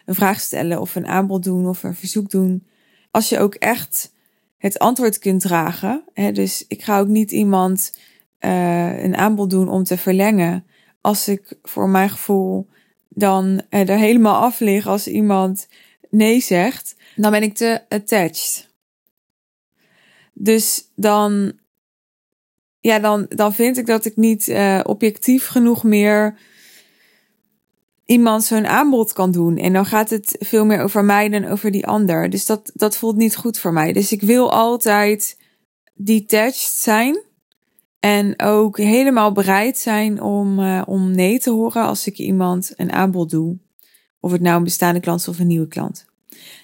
een 0.06 0.16
vraag 0.16 0.40
stellen 0.40 0.82
of 0.82 0.96
een 0.96 1.08
aanbod 1.08 1.44
doen 1.44 1.68
of 1.68 1.84
een 1.84 1.96
verzoek 1.96 2.30
doen. 2.30 2.68
Als 3.12 3.30
je 3.30 3.40
ook 3.40 3.56
echt 3.56 4.14
het 4.58 4.80
antwoord 4.80 5.20
kunt 5.20 5.42
dragen. 5.42 6.04
Hè, 6.14 6.32
dus 6.32 6.66
ik 6.68 6.84
ga 6.84 7.00
ook 7.00 7.08
niet 7.08 7.32
iemand 7.32 8.00
uh, 8.40 9.04
een 9.04 9.16
aanbod 9.16 9.50
doen 9.50 9.70
om 9.70 9.84
te 9.84 9.98
verlengen. 9.98 10.66
Als 11.02 11.28
ik 11.28 11.58
voor 11.64 11.90
mijn 11.90 12.10
gevoel 12.10 12.68
dan 13.10 13.62
er 13.70 13.98
helemaal 13.98 14.42
af 14.42 14.60
lig 14.60 14.88
als 14.88 15.08
iemand 15.08 15.68
nee 16.10 16.40
zegt, 16.40 16.96
dan 17.16 17.32
ben 17.32 17.44
ik 17.44 17.56
te 17.56 17.82
attached. 17.90 18.67
Dus 20.40 20.92
dan, 20.96 21.52
ja, 22.80 23.00
dan, 23.00 23.26
dan 23.30 23.54
vind 23.54 23.78
ik 23.78 23.86
dat 23.86 24.06
ik 24.06 24.16
niet 24.16 24.48
uh, 24.48 24.80
objectief 24.84 25.48
genoeg 25.48 25.84
meer 25.84 26.38
iemand 28.06 28.44
zo'n 28.44 28.68
aanbod 28.68 29.14
kan 29.14 29.32
doen. 29.32 29.58
En 29.58 29.74
dan 29.74 29.86
gaat 29.86 30.10
het 30.10 30.36
veel 30.40 30.66
meer 30.66 30.82
over 30.82 31.06
mij 31.06 31.30
dan 31.30 31.46
over 31.46 31.72
die 31.72 31.88
ander. 31.88 32.30
Dus 32.30 32.46
dat, 32.46 32.72
dat 32.74 32.98
voelt 32.98 33.16
niet 33.16 33.36
goed 33.36 33.58
voor 33.58 33.74
mij. 33.74 33.94
Dus 33.94 34.12
ik 34.12 34.22
wil 34.22 34.52
altijd 34.52 35.38
detached 35.94 36.74
zijn. 36.78 37.26
En 38.00 38.42
ook 38.42 38.78
helemaal 38.78 39.32
bereid 39.32 39.78
zijn 39.78 40.22
om, 40.22 40.60
uh, 40.60 40.82
om 40.86 41.12
nee 41.12 41.40
te 41.40 41.50
horen 41.50 41.84
als 41.84 42.08
ik 42.08 42.18
iemand 42.18 42.74
een 42.76 42.92
aanbod 42.92 43.30
doe. 43.30 43.58
Of 44.20 44.32
het 44.32 44.42
nou 44.42 44.58
een 44.58 44.64
bestaande 44.64 45.00
klant 45.00 45.20
is 45.20 45.28
of 45.28 45.40
een 45.40 45.48
nieuwe 45.48 45.68
klant. 45.68 46.06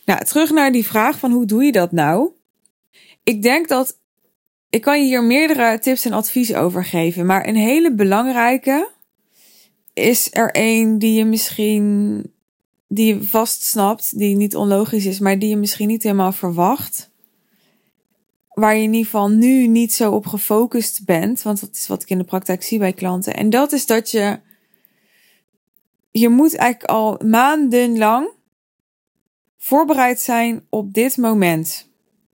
Nou, 0.06 0.26
terug 0.26 0.52
naar 0.52 0.72
die 0.72 0.86
vraag 0.86 1.20
van 1.20 1.32
hoe 1.32 1.46
doe 1.46 1.64
je 1.64 1.72
dat 1.72 1.92
nou? 1.92 2.32
Ik 3.24 3.42
denk 3.42 3.68
dat 3.68 4.02
ik 4.70 4.82
kan 4.82 5.00
je 5.00 5.06
hier 5.06 5.24
meerdere 5.24 5.80
tips 5.80 6.06
en 6.06 6.14
adviezen 6.14 6.60
over 6.60 6.86
geven. 6.86 7.26
Maar 7.26 7.48
een 7.48 7.56
hele 7.56 7.94
belangrijke 7.94 8.90
is 9.94 10.28
er 10.32 10.50
een 10.52 11.00
die 11.00 11.14
je 11.14 11.26
misschien, 11.26 12.24
die 12.88 13.16
je 13.16 13.24
vast 13.24 13.62
snapt, 13.62 14.18
die 14.18 14.36
niet 14.36 14.56
onlogisch 14.56 15.06
is, 15.06 15.20
maar 15.20 15.40
die 15.40 15.50
je 15.50 15.56
misschien 15.56 15.88
niet 15.88 16.04
helemaal 16.04 16.32
verwacht. 16.32 17.12
waar 18.54 18.76
je 18.76 18.84
in 18.84 18.94
ieder 18.94 19.06
geval 19.06 19.30
nu 19.30 19.68
niet 19.68 19.94
zo 19.94 20.12
op 20.12 20.26
gefocust 20.26 21.06
bent, 21.06 21.42
want 21.42 21.60
dat 21.60 21.76
is 21.76 21.88
wat 21.88 22.02
ik 22.02 22.10
in 22.10 22.18
de 22.18 22.24
praktijk 22.24 22.64
zie 22.64 22.80
bij 22.80 22.94
klanten. 22.94 23.34
En 23.34 23.50
dat 23.50 23.72
is 23.72 23.86
dat 23.86 24.12
je, 24.12 24.40
je 26.12 26.30
moet 26.30 26.56
eigenlijk 26.56 26.92
al 26.92 27.20
maandenlang 27.26 28.30
voorbereid 29.58 30.20
zijn 30.20 30.66
op 30.70 30.94
dit 30.94 31.18
moment. 31.18 31.92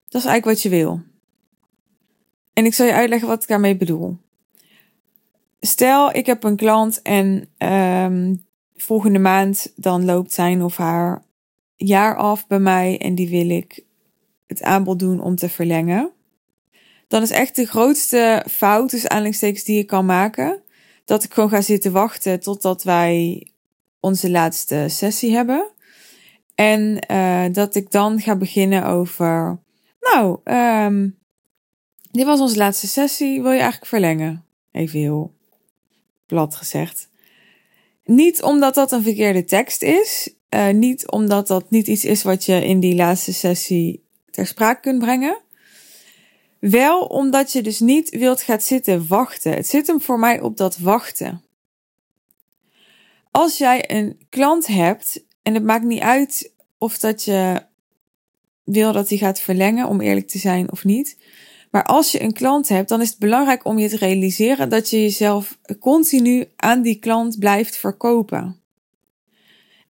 Dat 0.09 0.21
is 0.21 0.27
eigenlijk 0.27 0.45
wat 0.45 0.61
je 0.61 0.69
wil. 0.69 1.01
En 2.53 2.65
ik 2.65 2.73
zal 2.73 2.85
je 2.85 2.93
uitleggen 2.93 3.27
wat 3.27 3.41
ik 3.41 3.47
daarmee 3.47 3.77
bedoel. 3.77 4.17
Stel, 5.59 6.15
ik 6.15 6.25
heb 6.25 6.43
een 6.43 6.55
klant 6.55 7.01
en 7.01 7.49
um, 7.57 8.45
volgende 8.75 9.19
maand 9.19 9.73
dan 9.75 10.05
loopt 10.05 10.33
zijn 10.33 10.63
of 10.63 10.77
haar 10.77 11.23
jaar 11.75 12.15
af 12.15 12.47
bij 12.47 12.59
mij 12.59 12.97
en 12.97 13.15
die 13.15 13.29
wil 13.29 13.49
ik 13.49 13.83
het 14.47 14.61
aanbod 14.63 14.99
doen 14.99 15.21
om 15.21 15.35
te 15.35 15.49
verlengen. 15.49 16.11
Dan 17.07 17.21
is 17.21 17.31
echt 17.31 17.55
de 17.55 17.65
grootste 17.65 18.45
fout, 18.49 18.89
dus 18.89 19.07
aanleidingstekens 19.07 19.63
die 19.63 19.75
je 19.75 19.83
kan 19.83 20.05
maken, 20.05 20.61
dat 21.05 21.23
ik 21.23 21.33
gewoon 21.33 21.49
ga 21.49 21.61
zitten 21.61 21.91
wachten 21.91 22.39
totdat 22.39 22.83
wij 22.83 23.47
onze 23.99 24.29
laatste 24.29 24.85
sessie 24.87 25.31
hebben. 25.31 25.71
En 26.55 26.99
uh, 27.11 27.45
dat 27.51 27.75
ik 27.75 27.91
dan 27.91 28.19
ga 28.19 28.35
beginnen 28.35 28.85
over, 28.85 29.59
nou, 30.13 30.39
um, 30.43 31.17
dit 32.11 32.25
was 32.25 32.39
onze 32.39 32.57
laatste 32.57 32.87
sessie, 32.87 33.41
wil 33.41 33.51
je 33.51 33.59
eigenlijk 33.59 33.85
verlengen? 33.85 34.45
Even 34.71 34.99
heel 34.99 35.33
plat 36.25 36.55
gezegd. 36.55 37.09
Niet 38.03 38.43
omdat 38.43 38.75
dat 38.75 38.91
een 38.91 39.03
verkeerde 39.03 39.43
tekst 39.43 39.81
is, 39.81 40.33
uh, 40.49 40.69
niet 40.69 41.11
omdat 41.11 41.47
dat 41.47 41.69
niet 41.69 41.87
iets 41.87 42.05
is 42.05 42.23
wat 42.23 42.45
je 42.45 42.65
in 42.65 42.79
die 42.79 42.95
laatste 42.95 43.33
sessie 43.33 44.03
ter 44.31 44.47
sprake 44.47 44.81
kunt 44.81 44.99
brengen. 44.99 45.41
Wel 46.59 46.99
omdat 46.99 47.51
je 47.51 47.61
dus 47.61 47.79
niet 47.79 48.09
wilt 48.09 48.41
gaan 48.41 48.61
zitten 48.61 49.07
wachten. 49.07 49.53
Het 49.53 49.67
zit 49.67 49.87
hem 49.87 50.01
voor 50.01 50.19
mij 50.19 50.41
op 50.41 50.57
dat 50.57 50.77
wachten. 50.77 51.41
Als 53.31 53.57
jij 53.57 53.91
een 53.91 54.19
klant 54.29 54.67
hebt, 54.67 55.23
en 55.41 55.53
het 55.53 55.63
maakt 55.63 55.83
niet 55.83 56.01
uit 56.01 56.51
of 56.77 56.97
dat 56.97 57.23
je 57.23 57.65
wil 58.67 58.91
dat 58.91 59.09
hij 59.09 59.17
gaat 59.17 59.39
verlengen, 59.39 59.87
om 59.87 60.01
eerlijk 60.01 60.27
te 60.27 60.37
zijn 60.37 60.71
of 60.71 60.83
niet. 60.83 61.17
Maar 61.71 61.83
als 61.83 62.11
je 62.11 62.21
een 62.21 62.33
klant 62.33 62.67
hebt, 62.67 62.89
dan 62.89 63.01
is 63.01 63.09
het 63.09 63.19
belangrijk 63.19 63.65
om 63.65 63.79
je 63.79 63.89
te 63.89 63.97
realiseren 63.97 64.69
dat 64.69 64.89
je 64.89 65.01
jezelf 65.01 65.57
continu 65.79 66.45
aan 66.55 66.81
die 66.81 66.99
klant 66.99 67.39
blijft 67.39 67.77
verkopen. 67.77 68.61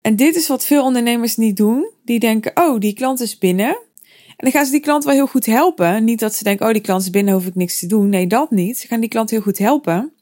En 0.01 0.15
dit 0.15 0.35
is 0.35 0.47
wat 0.47 0.65
veel 0.65 0.83
ondernemers 0.83 1.35
niet 1.35 1.57
doen. 1.57 1.91
Die 2.05 2.19
denken, 2.19 2.51
oh, 2.55 2.79
die 2.79 2.93
klant 2.93 3.19
is 3.19 3.37
binnen. 3.37 3.79
En 4.27 4.35
dan 4.37 4.51
gaan 4.51 4.65
ze 4.65 4.71
die 4.71 4.79
klant 4.79 5.03
wel 5.03 5.13
heel 5.13 5.27
goed 5.27 5.45
helpen. 5.45 6.03
Niet 6.03 6.19
dat 6.19 6.35
ze 6.35 6.43
denken, 6.43 6.65
oh, 6.65 6.71
die 6.71 6.81
klant 6.81 7.01
is 7.01 7.09
binnen, 7.09 7.33
hoef 7.33 7.45
ik 7.45 7.55
niks 7.55 7.79
te 7.79 7.87
doen. 7.87 8.09
Nee, 8.09 8.27
dat 8.27 8.51
niet. 8.51 8.77
Ze 8.77 8.87
gaan 8.87 8.99
die 8.99 9.09
klant 9.09 9.29
heel 9.29 9.41
goed 9.41 9.57
helpen. 9.57 10.13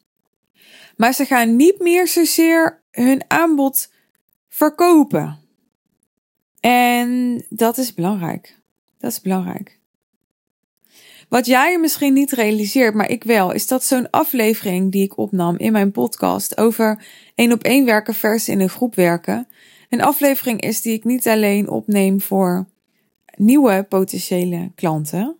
Maar 0.97 1.13
ze 1.13 1.25
gaan 1.25 1.55
niet 1.55 1.79
meer 1.79 2.07
zozeer 2.07 2.83
hun 2.91 3.23
aanbod 3.27 3.91
verkopen. 4.49 5.44
En 6.65 7.43
dat 7.49 7.77
is 7.77 7.93
belangrijk. 7.93 8.57
Dat 8.97 9.11
is 9.11 9.21
belangrijk. 9.21 9.79
Wat 11.29 11.45
jij 11.45 11.79
misschien 11.79 12.13
niet 12.13 12.31
realiseert, 12.31 12.93
maar 12.93 13.09
ik 13.09 13.23
wel, 13.23 13.51
is 13.51 13.67
dat 13.67 13.83
zo'n 13.83 14.09
aflevering 14.09 14.91
die 14.91 15.03
ik 15.03 15.17
opnam 15.17 15.57
in 15.57 15.71
mijn 15.71 15.91
podcast 15.91 16.57
over 16.57 17.05
één 17.35 17.51
op 17.51 17.63
één 17.63 17.85
werken 17.85 18.13
versus 18.13 18.47
in 18.47 18.59
een 18.59 18.69
groep 18.69 18.95
werken, 18.95 19.47
een 19.89 20.01
aflevering 20.01 20.61
is 20.61 20.81
die 20.81 20.93
ik 20.93 21.03
niet 21.03 21.27
alleen 21.27 21.69
opneem 21.69 22.21
voor 22.21 22.67
nieuwe 23.35 23.85
potentiële 23.89 24.71
klanten, 24.75 25.35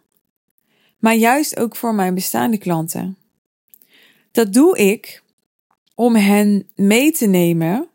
maar 1.00 1.16
juist 1.16 1.60
ook 1.60 1.76
voor 1.76 1.96
mijn 1.96 2.14
bestaande 2.14 2.58
klanten. 2.58 3.18
Dat 4.32 4.54
doe 4.54 4.78
ik 4.78 5.24
om 5.96 6.16
hen 6.16 6.70
mee 6.76 7.12
te 7.12 7.28
nemen 7.28 7.88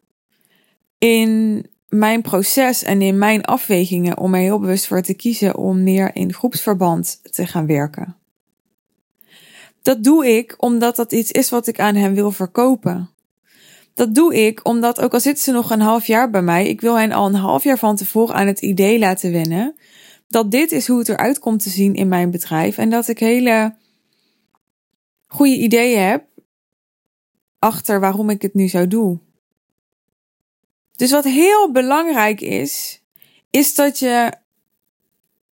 in 0.99 1.67
mijn 1.91 2.23
proces 2.23 2.83
en 2.83 3.03
in 3.03 3.19
mijn 3.19 3.45
afwegingen 3.45 4.19
om 4.19 4.35
er 4.35 4.41
heel 4.41 4.59
bewust 4.59 4.87
voor 4.87 5.03
te 5.03 5.15
kiezen 5.15 5.57
om 5.57 5.83
meer 5.83 6.11
in 6.15 6.33
groepsverband 6.33 7.21
te 7.23 7.47
gaan 7.47 7.67
werken. 7.67 8.17
Dat 9.83 10.05
doe 10.05 10.27
ik 10.27 10.55
omdat 10.57 10.97
dat 10.97 11.13
iets 11.13 11.31
is 11.31 11.51
wat 11.51 11.67
ik 11.67 11.81
aan 11.81 11.95
hen 11.95 12.15
wil 12.15 12.31
verkopen. 12.31 13.11
Dat 13.95 14.15
doe 14.15 14.47
ik 14.47 14.61
omdat, 14.63 15.01
ook 15.01 15.13
al 15.13 15.21
zitten 15.21 15.45
ze 15.45 15.53
nog 15.53 15.71
een 15.71 15.81
half 15.81 16.07
jaar 16.07 16.31
bij 16.31 16.43
mij, 16.43 16.67
ik 16.67 16.81
wil 16.81 16.99
hen 16.99 17.13
al 17.13 17.27
een 17.27 17.35
half 17.35 17.65
jaar 17.65 17.79
van 17.79 17.97
tevoren 17.97 18.35
aan 18.35 18.47
het 18.47 18.61
idee 18.61 18.99
laten 18.99 19.33
wennen 19.33 19.75
dat 20.29 20.51
dit 20.51 20.73
is 20.73 20.87
hoe 20.87 20.99
het 20.99 21.09
eruit 21.09 21.39
komt 21.39 21.63
te 21.63 21.71
zien 21.71 21.95
in 21.95 22.09
mijn 22.09 22.31
bedrijf 22.31 22.79
en 22.79 22.91
dat 22.91 23.09
ik 23.09 23.19
hele 23.19 23.75
goede 25.27 25.57
ideeën 25.57 26.01
heb 26.01 26.25
achter 27.59 28.01
waarom 28.01 28.31
ik 28.31 28.43
het 28.43 28.55
nu 28.55 28.69
zou 28.69 28.87
doen. 28.87 29.21
Dus 31.01 31.11
wat 31.11 31.25
heel 31.25 31.73
belangrijk 31.73 32.41
is, 32.41 33.03
is 33.51 33.75
dat 33.75 33.99
je 33.99 34.33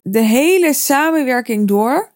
de 0.01 0.19
hele 0.19 0.73
samenwerking 0.73 1.67
door 1.67 2.11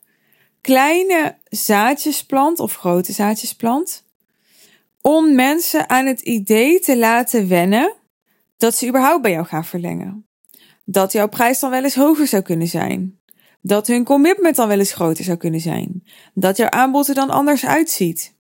kleine 0.61 1.37
zaadjes 1.49 2.25
plant 2.25 2.59
of 2.59 2.75
grote 2.75 3.11
zaadjes 3.11 3.53
plant. 3.55 4.05
Om 5.01 5.35
mensen 5.35 5.89
aan 5.89 6.05
het 6.05 6.21
idee 6.21 6.79
te 6.79 6.97
laten 6.97 7.47
wennen 7.47 7.93
dat 8.57 8.75
ze 8.75 8.87
überhaupt 8.87 9.21
bij 9.21 9.31
jou 9.31 9.45
gaan 9.45 9.65
verlengen. 9.65 10.27
Dat 10.85 11.11
jouw 11.11 11.27
prijs 11.27 11.59
dan 11.59 11.69
wel 11.69 11.83
eens 11.83 11.95
hoger 11.95 12.27
zou 12.27 12.41
kunnen 12.41 12.67
zijn. 12.67 13.19
Dat 13.61 13.87
hun 13.87 14.03
commitment 14.03 14.55
dan 14.55 14.67
wel 14.67 14.79
eens 14.79 14.93
groter 14.93 15.23
zou 15.23 15.37
kunnen 15.37 15.59
zijn. 15.61 16.03
Dat 16.33 16.57
jouw 16.57 16.69
aanbod 16.69 17.07
er 17.07 17.15
dan 17.15 17.29
anders 17.29 17.65
uitziet. 17.65 18.35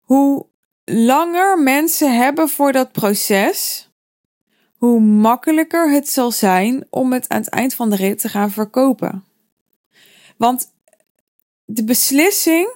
Hoe 0.00 0.46
langer 0.84 1.58
mensen 1.58 2.16
hebben 2.16 2.48
voor 2.48 2.72
dat 2.72 2.92
proces, 2.92 3.88
hoe 4.80 5.00
makkelijker 5.00 5.90
het 5.90 6.08
zal 6.08 6.30
zijn 6.30 6.86
om 6.90 7.12
het 7.12 7.28
aan 7.28 7.40
het 7.40 7.48
eind 7.48 7.74
van 7.74 7.90
de 7.90 7.96
rit 7.96 8.20
te 8.20 8.28
gaan 8.28 8.50
verkopen. 8.50 9.24
Want 10.36 10.72
de 11.64 11.84
beslissing 11.84 12.74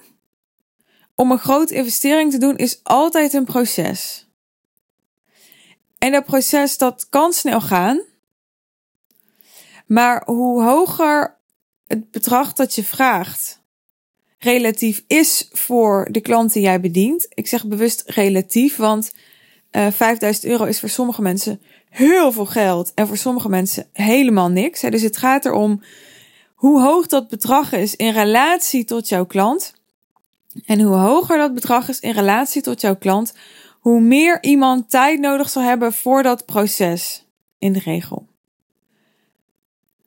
om 1.14 1.30
een 1.30 1.38
grote 1.38 1.75
investering 1.75 2.30
te 2.30 2.38
doen 2.38 2.56
is 2.56 2.80
altijd 2.82 3.32
een 3.32 3.44
proces. 3.44 4.28
En 5.99 6.12
dat 6.12 6.25
proces 6.25 6.78
dat 6.78 7.08
kan 7.08 7.32
snel 7.32 7.61
gaan. 7.61 8.00
Maar 9.87 10.23
hoe 10.25 10.62
hoger 10.62 11.37
het 11.87 12.11
bedrag 12.11 12.52
dat 12.52 12.75
je 12.75 12.84
vraagt 12.84 13.62
relatief 14.38 15.04
is 15.06 15.49
voor 15.52 16.08
de 16.11 16.20
klant 16.20 16.52
die 16.52 16.62
jij 16.62 16.80
bedient. 16.80 17.26
Ik 17.28 17.46
zeg 17.46 17.66
bewust 17.66 18.02
relatief, 18.06 18.76
want 18.76 19.12
uh, 19.75 19.87
eh, 19.87 19.92
5000 19.92 20.44
euro 20.44 20.64
is 20.64 20.80
voor 20.80 20.88
sommige 20.88 21.23
mensen 21.23 21.61
heel 21.95 22.33
veel 22.33 22.47
geld 22.47 22.93
en 22.95 23.07
voor 23.07 23.17
sommige 23.17 23.49
mensen 23.49 23.87
helemaal 23.93 24.49
niks. 24.49 24.81
Dus 24.81 25.03
het 25.03 25.17
gaat 25.17 25.45
erom 25.45 25.83
hoe 26.55 26.83
hoog 26.83 27.07
dat 27.07 27.29
bedrag 27.29 27.73
is 27.73 27.97
in 27.97 28.13
relatie 28.13 28.85
tot 28.85 29.09
jouw 29.09 29.27
klant. 29.27 29.75
En 30.65 30.81
hoe 30.81 30.97
hoger 30.97 31.39
dat 31.39 31.55
bedrag 31.55 31.89
is 31.89 32.01
in 32.01 32.13
relatie 32.13 32.63
tot 32.63 32.81
jouw 32.81 32.97
klant, 32.97 33.35
hoe 33.81 34.01
meer 34.01 34.43
iemand 34.43 34.91
tijd 34.91 35.21
nodig 35.21 35.49
zal 35.49 35.63
hebben 35.63 35.93
voor 35.93 36.23
dat 36.23 36.45
proces 36.45 37.27
in 37.59 37.73
de 37.73 37.81
regel. 37.85 38.27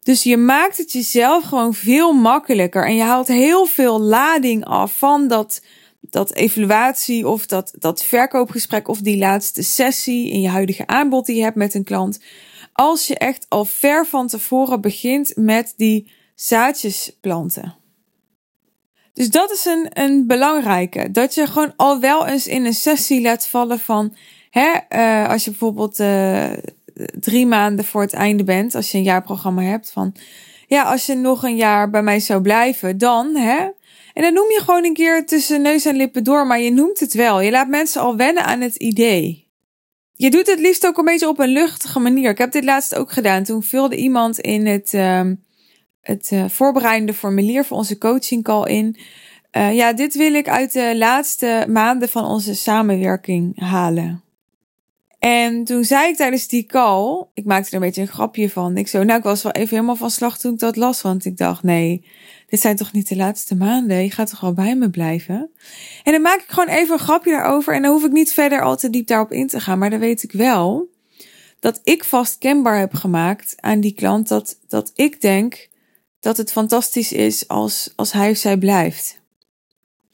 Dus 0.03 0.24
je 0.24 0.38
maakt 0.38 0.77
het 0.77 0.91
jezelf 0.91 1.44
gewoon 1.44 1.74
veel 1.74 2.13
makkelijker 2.13 2.86
en 2.86 2.96
je 2.96 3.03
haalt 3.03 3.27
heel 3.27 3.65
veel 3.65 4.01
lading 4.01 4.65
af 4.65 4.98
van 4.98 5.27
dat 5.27 5.62
dat 5.99 6.33
evaluatie 6.33 7.27
of 7.27 7.45
dat, 7.45 7.73
dat 7.79 8.03
verkoopgesprek 8.03 8.87
of 8.87 8.99
die 8.99 9.17
laatste 9.17 9.63
sessie 9.63 10.31
in 10.31 10.41
je 10.41 10.49
huidige 10.49 10.87
aanbod 10.87 11.25
die 11.25 11.35
je 11.35 11.43
hebt 11.43 11.55
met 11.55 11.73
een 11.73 11.83
klant. 11.83 12.19
Als 12.73 13.07
je 13.07 13.17
echt 13.17 13.45
al 13.49 13.65
ver 13.65 14.05
van 14.05 14.27
tevoren 14.27 14.81
begint 14.81 15.31
met 15.35 15.73
die 15.77 16.11
zaadjes 16.35 17.17
planten. 17.21 17.75
Dus 19.13 19.29
dat 19.29 19.51
is 19.51 19.65
een, 19.65 19.87
een 19.93 20.27
belangrijke. 20.27 21.11
Dat 21.11 21.35
je 21.35 21.47
gewoon 21.47 21.73
al 21.75 21.99
wel 21.99 22.27
eens 22.27 22.47
in 22.47 22.65
een 22.65 22.73
sessie 22.73 23.21
laat 23.21 23.47
vallen 23.47 23.79
van, 23.79 24.15
hè, 24.49 24.73
uh, 24.89 25.29
als 25.29 25.43
je 25.43 25.49
bijvoorbeeld 25.49 25.99
uh, 25.99 26.51
drie 27.19 27.45
maanden 27.45 27.85
voor 27.85 28.01
het 28.01 28.13
einde 28.13 28.43
bent, 28.43 28.75
als 28.75 28.91
je 28.91 28.97
een 28.97 29.03
jaarprogramma 29.03 29.61
hebt, 29.61 29.91
van, 29.91 30.15
ja, 30.67 30.83
als 30.83 31.05
je 31.05 31.15
nog 31.15 31.43
een 31.43 31.55
jaar 31.55 31.89
bij 31.89 32.03
mij 32.03 32.19
zou 32.19 32.41
blijven, 32.41 32.97
dan, 32.97 33.35
hè, 33.35 33.67
en 34.17 34.24
dan 34.24 34.33
noem 34.33 34.51
je 34.51 34.59
gewoon 34.59 34.86
een 34.86 34.93
keer 34.93 35.25
tussen 35.25 35.62
neus 35.62 35.86
en 35.86 35.95
lippen 35.95 36.24
door, 36.24 36.47
maar 36.47 36.59
je 36.59 36.71
noemt 36.71 37.00
het 37.00 37.13
wel. 37.13 37.41
Je 37.41 37.51
laat 37.51 37.67
mensen 37.67 38.01
al 38.01 38.15
wennen 38.15 38.43
aan 38.43 38.62
het 38.62 38.75
idee. 38.75 39.47
Je 40.13 40.29
doet 40.29 40.47
het 40.47 40.59
liefst 40.59 40.88
ook 40.88 40.97
een 40.97 41.05
beetje 41.05 41.27
op 41.27 41.39
een 41.39 41.50
luchtige 41.50 42.00
manier. 42.00 42.29
Ik 42.29 42.38
heb 42.38 42.51
dit 42.51 42.63
laatst 42.63 42.95
ook 42.95 43.12
gedaan. 43.12 43.43
Toen 43.43 43.63
vulde 43.63 43.95
iemand 43.95 44.39
in 44.39 44.65
het, 44.65 44.93
uh, 44.93 45.21
het 46.01 46.31
uh, 46.33 46.45
voorbereidende 46.50 47.13
formulier 47.13 47.65
voor 47.65 47.77
onze 47.77 47.97
coaching 47.97 48.43
call 48.43 48.63
in. 48.63 48.97
Uh, 49.57 49.75
ja, 49.75 49.93
dit 49.93 50.15
wil 50.15 50.33
ik 50.33 50.50
uit 50.50 50.74
de 50.74 50.97
laatste 50.97 51.65
maanden 51.69 52.09
van 52.09 52.25
onze 52.25 52.55
samenwerking 52.55 53.59
halen. 53.59 54.24
En 55.19 55.63
toen 55.63 55.83
zei 55.83 56.09
ik 56.09 56.15
tijdens 56.15 56.47
die 56.47 56.65
call, 56.65 57.25
ik 57.33 57.45
maakte 57.45 57.69
er 57.69 57.75
een 57.75 57.88
beetje 57.88 58.01
een 58.01 58.07
grapje 58.07 58.50
van. 58.50 58.77
Ik 58.77 58.88
zo, 58.88 59.03
nou, 59.03 59.17
ik 59.17 59.24
was 59.24 59.43
wel 59.43 59.51
even 59.51 59.75
helemaal 59.75 59.95
van 59.95 60.09
slag 60.09 60.38
toen 60.38 60.53
ik 60.53 60.59
dat 60.59 60.75
las, 60.75 61.01
want 61.01 61.25
ik 61.25 61.38
dacht, 61.38 61.63
nee, 61.63 62.05
dit 62.47 62.59
zijn 62.59 62.75
toch 62.75 62.91
niet 62.91 63.09
de 63.09 63.15
laatste 63.15 63.55
maanden? 63.55 64.03
Je 64.03 64.11
gaat 64.11 64.29
toch 64.29 64.43
al 64.43 64.53
bij 64.53 64.75
me 64.75 64.89
blijven? 64.89 65.49
En 66.03 66.11
dan 66.11 66.21
maak 66.21 66.39
ik 66.39 66.49
gewoon 66.49 66.69
even 66.69 66.93
een 66.93 66.99
grapje 66.99 67.31
daarover 67.31 67.73
en 67.73 67.81
dan 67.81 67.91
hoef 67.91 68.03
ik 68.03 68.11
niet 68.11 68.33
verder 68.33 68.61
al 68.61 68.77
te 68.77 68.89
diep 68.89 69.07
daarop 69.07 69.31
in 69.31 69.47
te 69.47 69.59
gaan. 69.59 69.79
Maar 69.79 69.89
dan 69.89 69.99
weet 69.99 70.23
ik 70.23 70.31
wel 70.31 70.89
dat 71.59 71.81
ik 71.83 72.03
vast 72.03 72.37
kenbaar 72.37 72.79
heb 72.79 72.93
gemaakt 72.93 73.53
aan 73.59 73.79
die 73.79 73.93
klant 73.93 74.27
dat, 74.27 74.57
dat 74.67 74.91
ik 74.95 75.21
denk 75.21 75.69
dat 76.19 76.37
het 76.37 76.51
fantastisch 76.51 77.11
is 77.11 77.47
als, 77.47 77.93
als 77.95 78.11
hij 78.11 78.29
of 78.29 78.37
zij 78.37 78.57
blijft. 78.57 79.19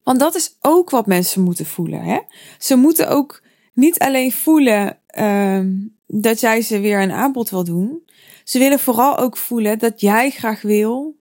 Want 0.04 0.20
dat 0.20 0.36
is 0.36 0.58
ook 0.62 0.90
wat 0.90 1.08
mensen 1.08 1.42
moeten 1.42 1.66
voelen. 1.66 2.02
Hè? 2.02 2.20
Ze 2.60 2.76
moeten 2.76 3.10
ook 3.10 3.42
niet 3.74 4.00
alleen 4.00 4.32
voelen 4.32 4.98
uh, 5.18 5.60
dat 6.08 6.40
jij 6.40 6.62
ze 6.62 6.80
weer 6.80 7.02
een 7.02 7.12
aanbod 7.12 7.50
wil 7.50 7.64
doen. 7.64 8.04
Ze 8.44 8.60
willen 8.60 8.80
vooral 8.80 9.18
ook 9.18 9.38
voelen 9.38 9.80
dat 9.80 10.02
jij 10.02 10.30
graag 10.30 10.62
wil 10.62 11.22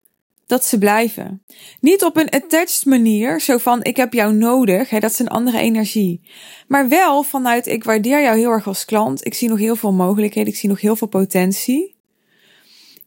dat 0.47 0.65
ze 0.65 0.79
blijven. 0.79 1.45
Niet 1.81 2.05
op 2.05 2.17
een 2.17 2.31
attached 2.31 2.85
manier, 2.85 3.41
zo 3.41 3.59
van 3.59 3.85
ik 3.85 3.97
heb 3.97 4.13
jou 4.13 4.35
nodig, 4.35 4.91
hè, 4.91 4.99
dat 4.99 5.11
is 5.11 5.19
een 5.19 5.29
andere 5.29 5.59
energie. 5.59 6.21
Maar 6.69 6.89
wel 6.89 7.23
vanuit 7.23 7.67
ik 7.67 7.85
waardeer 7.85 8.23
jou 8.23 8.39
heel 8.39 8.51
erg 8.51 8.67
als 8.67 8.85
klant. 8.85 9.27
Ik 9.27 9.35
zie 9.35 9.49
nog 9.49 9.59
heel 9.59 9.77
veel 9.77 9.93
mogelijkheden, 9.93 10.53
ik 10.53 10.59
zie 10.59 10.69
nog 10.69 10.81
heel 10.81 10.97
veel 10.97 11.09
potentie. 11.09 11.95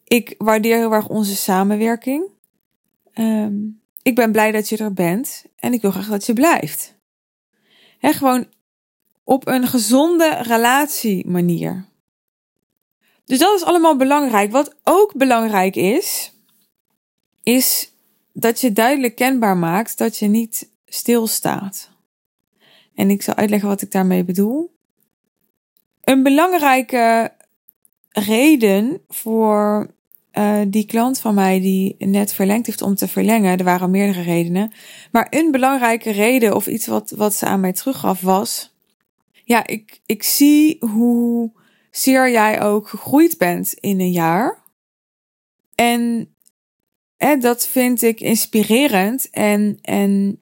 Ik 0.03 0.35
waardeer 0.37 0.77
heel 0.77 0.91
erg 0.91 1.07
onze 1.07 1.35
samenwerking. 1.35 2.29
Um, 3.13 3.81
ik 4.01 4.15
ben 4.15 4.31
blij 4.31 4.51
dat 4.51 4.69
je 4.69 4.77
er 4.77 4.93
bent 4.93 5.45
en 5.55 5.73
ik 5.73 5.81
wil 5.81 5.91
graag 5.91 6.07
dat 6.07 6.25
je 6.25 6.33
blijft. 6.33 6.97
He, 7.97 8.13
gewoon 8.13 8.47
op 9.23 9.47
een 9.47 9.67
gezonde 9.67 10.37
relatie 10.41 11.27
manier. 11.27 11.85
Dus 13.25 13.39
dat 13.39 13.55
is 13.55 13.63
allemaal 13.63 13.95
belangrijk. 13.95 14.51
Wat 14.51 14.75
ook 14.83 15.13
belangrijk 15.15 15.75
is, 15.75 16.33
is 17.43 17.93
dat 18.33 18.61
je 18.61 18.71
duidelijk 18.71 19.15
kenbaar 19.15 19.57
maakt 19.57 19.97
dat 19.97 20.17
je 20.17 20.27
niet 20.27 20.69
stilstaat. 20.85 21.89
En 22.95 23.09
ik 23.09 23.21
zal 23.21 23.35
uitleggen 23.35 23.69
wat 23.69 23.81
ik 23.81 23.91
daarmee 23.91 24.23
bedoel. 24.23 24.77
Een 26.01 26.23
belangrijke 26.23 27.33
reden 28.09 29.01
voor 29.07 29.93
uh, 30.33 30.61
die 30.67 30.85
klant 30.85 31.19
van 31.19 31.33
mij 31.33 31.59
die 31.59 31.95
net 31.97 32.33
verlengd 32.33 32.65
heeft 32.65 32.81
om 32.81 32.95
te 32.95 33.07
verlengen, 33.07 33.57
er 33.57 33.63
waren 33.63 33.91
meerdere 33.91 34.21
redenen. 34.21 34.73
Maar 35.11 35.27
een 35.29 35.51
belangrijke 35.51 36.11
reden 36.11 36.55
of 36.55 36.67
iets 36.67 36.87
wat, 36.87 37.09
wat 37.09 37.35
ze 37.35 37.45
aan 37.45 37.59
mij 37.59 37.73
teruggaf 37.73 38.21
was, 38.21 38.75
ja, 39.43 39.67
ik, 39.67 40.01
ik 40.05 40.23
zie 40.23 40.77
hoe 40.79 41.51
zeer 41.91 42.31
jij 42.31 42.61
ook 42.61 42.87
gegroeid 42.87 43.37
bent 43.37 43.73
in 43.73 43.99
een 43.99 44.11
jaar. 44.11 44.63
En 45.75 46.33
hè, 47.19 47.37
dat 47.37 47.67
vind 47.67 48.01
ik 48.01 48.19
inspirerend 48.19 49.29
en, 49.29 49.79
en 49.81 50.39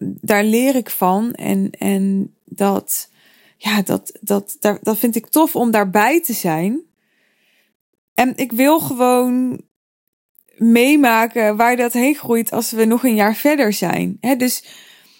daar 0.00 0.44
leer 0.44 0.74
ik 0.76 0.90
van. 0.90 1.32
En, 1.32 1.70
en 1.70 2.34
dat, 2.44 3.10
ja, 3.56 3.82
dat, 3.82 4.18
dat, 4.20 4.56
daar, 4.60 4.78
dat 4.82 4.98
vind 4.98 5.16
ik 5.16 5.26
tof 5.26 5.56
om 5.56 5.70
daarbij 5.70 6.22
te 6.22 6.32
zijn. 6.32 6.80
En 8.14 8.32
ik 8.36 8.52
wil 8.52 8.80
gewoon 8.80 9.60
meemaken 10.56 11.56
waar 11.56 11.76
dat 11.76 11.92
heen 11.92 12.14
groeit 12.14 12.50
als 12.50 12.70
we 12.70 12.84
nog 12.84 13.04
een 13.04 13.14
jaar 13.14 13.36
verder 13.36 13.72
zijn. 13.72 14.18
dus 14.36 14.64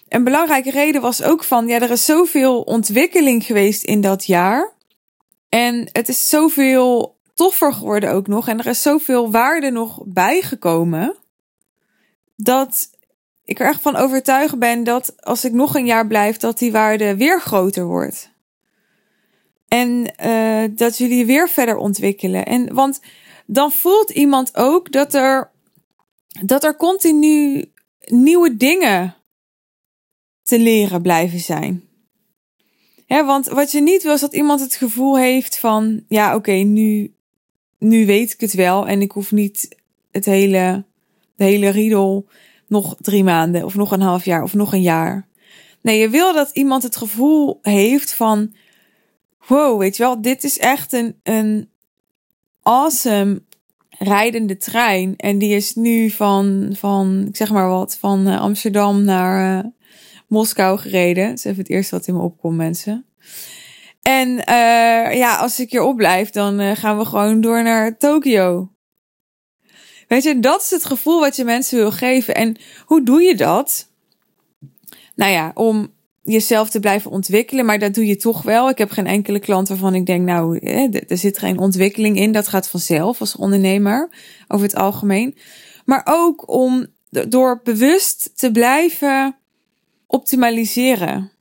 een 0.09 0.25
belangrijke 0.25 0.71
reden 0.71 1.01
was 1.01 1.23
ook 1.23 1.45
van, 1.45 1.67
ja, 1.67 1.81
er 1.81 1.91
is 1.91 2.05
zoveel 2.05 2.61
ontwikkeling 2.61 3.45
geweest 3.45 3.83
in 3.83 4.01
dat 4.01 4.27
jaar. 4.27 4.73
En 5.49 5.89
het 5.93 6.09
is 6.09 6.29
zoveel 6.29 7.14
toffer 7.35 7.73
geworden 7.73 8.13
ook 8.13 8.27
nog. 8.27 8.49
En 8.49 8.59
er 8.59 8.67
is 8.67 8.83
zoveel 8.83 9.31
waarde 9.31 9.71
nog 9.71 10.03
bijgekomen. 10.05 11.17
Dat 12.37 12.91
ik 13.45 13.61
er 13.61 13.67
echt 13.67 13.81
van 13.81 13.97
overtuigd 13.97 14.59
ben 14.59 14.85
dat 14.85 15.23
als 15.23 15.45
ik 15.45 15.53
nog 15.53 15.75
een 15.75 15.87
jaar 15.87 16.07
blijf, 16.07 16.37
dat 16.37 16.59
die 16.59 16.73
waarde 16.73 17.17
weer 17.17 17.41
groter 17.41 17.85
wordt. 17.85 18.33
En 19.69 20.15
uh, 20.25 20.65
dat 20.71 20.99
jullie 20.99 21.27
weer 21.27 21.49
verder 21.49 21.77
ontwikkelen. 21.77 22.47
En 22.47 22.75
want 22.75 23.01
dan 23.47 23.73
voelt 23.73 24.11
iemand 24.11 24.57
ook 24.57 24.93
dat 24.93 25.15
er, 25.15 25.51
dat 26.43 26.65
er 26.65 26.77
continu 26.77 27.65
nieuwe 28.07 28.57
dingen 28.57 29.15
te 30.43 30.59
leren 30.59 31.03
blijven 31.03 31.41
zijn. 31.41 31.89
Ja, 33.07 33.25
want 33.25 33.47
wat 33.47 33.73
je 33.73 33.81
niet 33.81 34.03
wil 34.03 34.15
is 34.15 34.21
dat 34.21 34.35
iemand 34.35 34.61
het 34.61 34.75
gevoel 34.75 35.19
heeft 35.19 35.59
van, 35.59 36.05
ja, 36.09 36.35
oké, 36.35 36.53
nu, 36.53 37.15
nu 37.85 38.07
weet 38.07 38.33
ik 38.33 38.41
het 38.41 38.55
wel 38.55 38.87
en 38.87 39.01
ik 39.01 39.13
hoef 39.13 39.33
niet 39.33 39.77
het 40.11 40.25
hele, 40.25 40.85
de 41.37 41.45
hele 41.45 41.69
riedel 41.69 42.27
nog 42.67 42.97
drie 43.01 43.25
maanden 43.25 43.65
of 43.65 43.75
nog 43.75 43.91
een 43.91 44.01
half 44.01 44.25
jaar 44.25 44.43
of 44.43 44.55
nog 44.55 44.73
een 44.73 44.83
jaar. 44.83 45.27
Nee, 45.81 45.99
je 45.99 46.09
wil 46.09 46.33
dat 46.33 46.51
iemand 46.53 46.83
het 46.83 46.97
gevoel 46.97 47.59
heeft 47.63 48.15
van, 48.15 48.55
wow, 49.47 49.81
weet 49.81 49.97
je 49.97 50.03
wel, 50.03 50.23
dit 50.23 50.45
is 50.45 50.59
echt 50.59 50.93
een, 50.93 51.17
een 51.23 51.69
awesome 52.63 53.43
rijdende 53.99 54.57
trein. 54.57 55.17
En 55.17 55.39
die 55.39 55.55
is 55.55 55.75
nu 55.75 56.11
van, 56.11 56.71
van 56.73 57.25
ik 57.29 57.37
zeg 57.37 57.51
maar 57.51 57.69
wat, 57.69 57.97
van 57.97 58.27
eh, 58.27 58.41
Amsterdam 58.41 59.05
naar 59.05 59.65
uh, 59.65 59.71
Moskou 60.27 60.79
gereden. 60.79 61.29
Dat 61.29 61.39
is 61.39 61.45
even 61.45 61.59
het 61.59 61.71
eerste 61.71 61.95
wat 61.95 62.07
in 62.07 62.15
me 62.15 62.21
opkomt, 62.21 62.57
mensen. 62.57 63.07
En 64.09 64.29
uh, 64.29 65.15
ja, 65.17 65.37
als 65.37 65.61
ik 65.61 65.71
hier 65.71 65.83
opblijf, 65.83 66.31
dan 66.31 66.77
gaan 66.77 66.99
we 66.99 67.05
gewoon 67.05 67.41
door 67.41 67.63
naar 67.63 67.97
Tokio. 67.99 68.69
Weet 70.09 70.23
je, 70.23 70.41
dat 70.41 70.63
is 70.63 70.71
het 70.71 70.85
gevoel 70.85 71.21
wat 71.21 71.37
je 71.37 71.45
mensen 71.45 71.79
wil 71.79 71.93
geven. 71.93 72.35
En 72.35 72.57
hoe 72.85 73.03
doe 73.03 73.23
je 73.23 73.35
dat? 73.35 73.89
Nou 75.15 75.33
ja, 75.33 75.51
om 75.55 75.93
jezelf 76.23 76.71
te 76.71 76.81
blijven 76.81 77.11
ontwikkelen, 77.11 77.65
maar 77.65 77.79
dat 77.79 77.95
doe 77.95 78.07
je 78.07 78.17
toch 78.17 78.43
wel. 78.43 78.69
Ik 78.69 78.79
heb 78.79 78.91
geen 78.91 79.07
enkele 79.07 79.39
klant 79.39 79.69
waarvan 79.69 79.95
ik 79.95 80.07
denk, 80.07 80.27
nou, 80.27 80.59
er 81.09 81.19
zit 81.19 81.39
geen 81.39 81.59
ontwikkeling 81.59 82.17
in. 82.17 82.33
Dat 82.33 82.49
gaat 82.49 82.69
vanzelf 82.69 83.21
als 83.21 83.37
ondernemer, 83.37 84.11
over 84.49 84.67
het 84.67 84.77
algemeen. 84.77 85.37
Maar 85.85 86.03
ook 86.05 86.49
om 86.49 86.87
door 87.29 87.61
bewust 87.65 88.39
te 88.39 88.51
blijven 88.51 89.37
optimaliseren. 90.07 91.33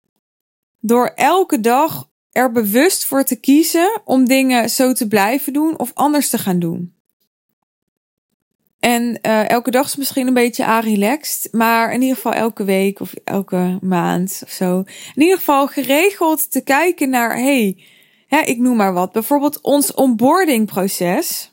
Door 0.79 1.05
elke 1.15 1.59
dag 1.59 2.11
er 2.33 2.51
bewust 2.51 3.05
voor 3.05 3.23
te 3.23 3.35
kiezen 3.35 4.01
om 4.05 4.25
dingen 4.25 4.69
zo 4.69 4.93
te 4.93 5.07
blijven 5.07 5.53
doen 5.53 5.79
of 5.79 5.91
anders 5.93 6.29
te 6.29 6.37
gaan 6.37 6.59
doen. 6.59 6.93
En 8.79 9.19
uh, 9.21 9.49
elke 9.49 9.71
dag 9.71 9.85
is 9.85 9.95
misschien 9.95 10.27
een 10.27 10.33
beetje 10.33 10.65
a-relaxed, 10.65 11.53
maar 11.53 11.93
in 11.93 12.01
ieder 12.01 12.15
geval 12.15 12.33
elke 12.33 12.63
week 12.63 12.99
of 12.99 13.13
elke 13.23 13.77
maand 13.81 14.41
of 14.43 14.51
zo. 14.51 14.83
In 15.15 15.21
ieder 15.21 15.37
geval 15.37 15.67
geregeld 15.67 16.51
te 16.51 16.61
kijken 16.61 17.09
naar, 17.09 17.33
hey, 17.37 17.83
ja, 18.27 18.45
ik 18.45 18.57
noem 18.57 18.75
maar 18.75 18.93
wat, 18.93 19.11
bijvoorbeeld 19.11 19.61
ons 19.61 19.93
onboarding 19.93 20.65
proces. 20.65 21.51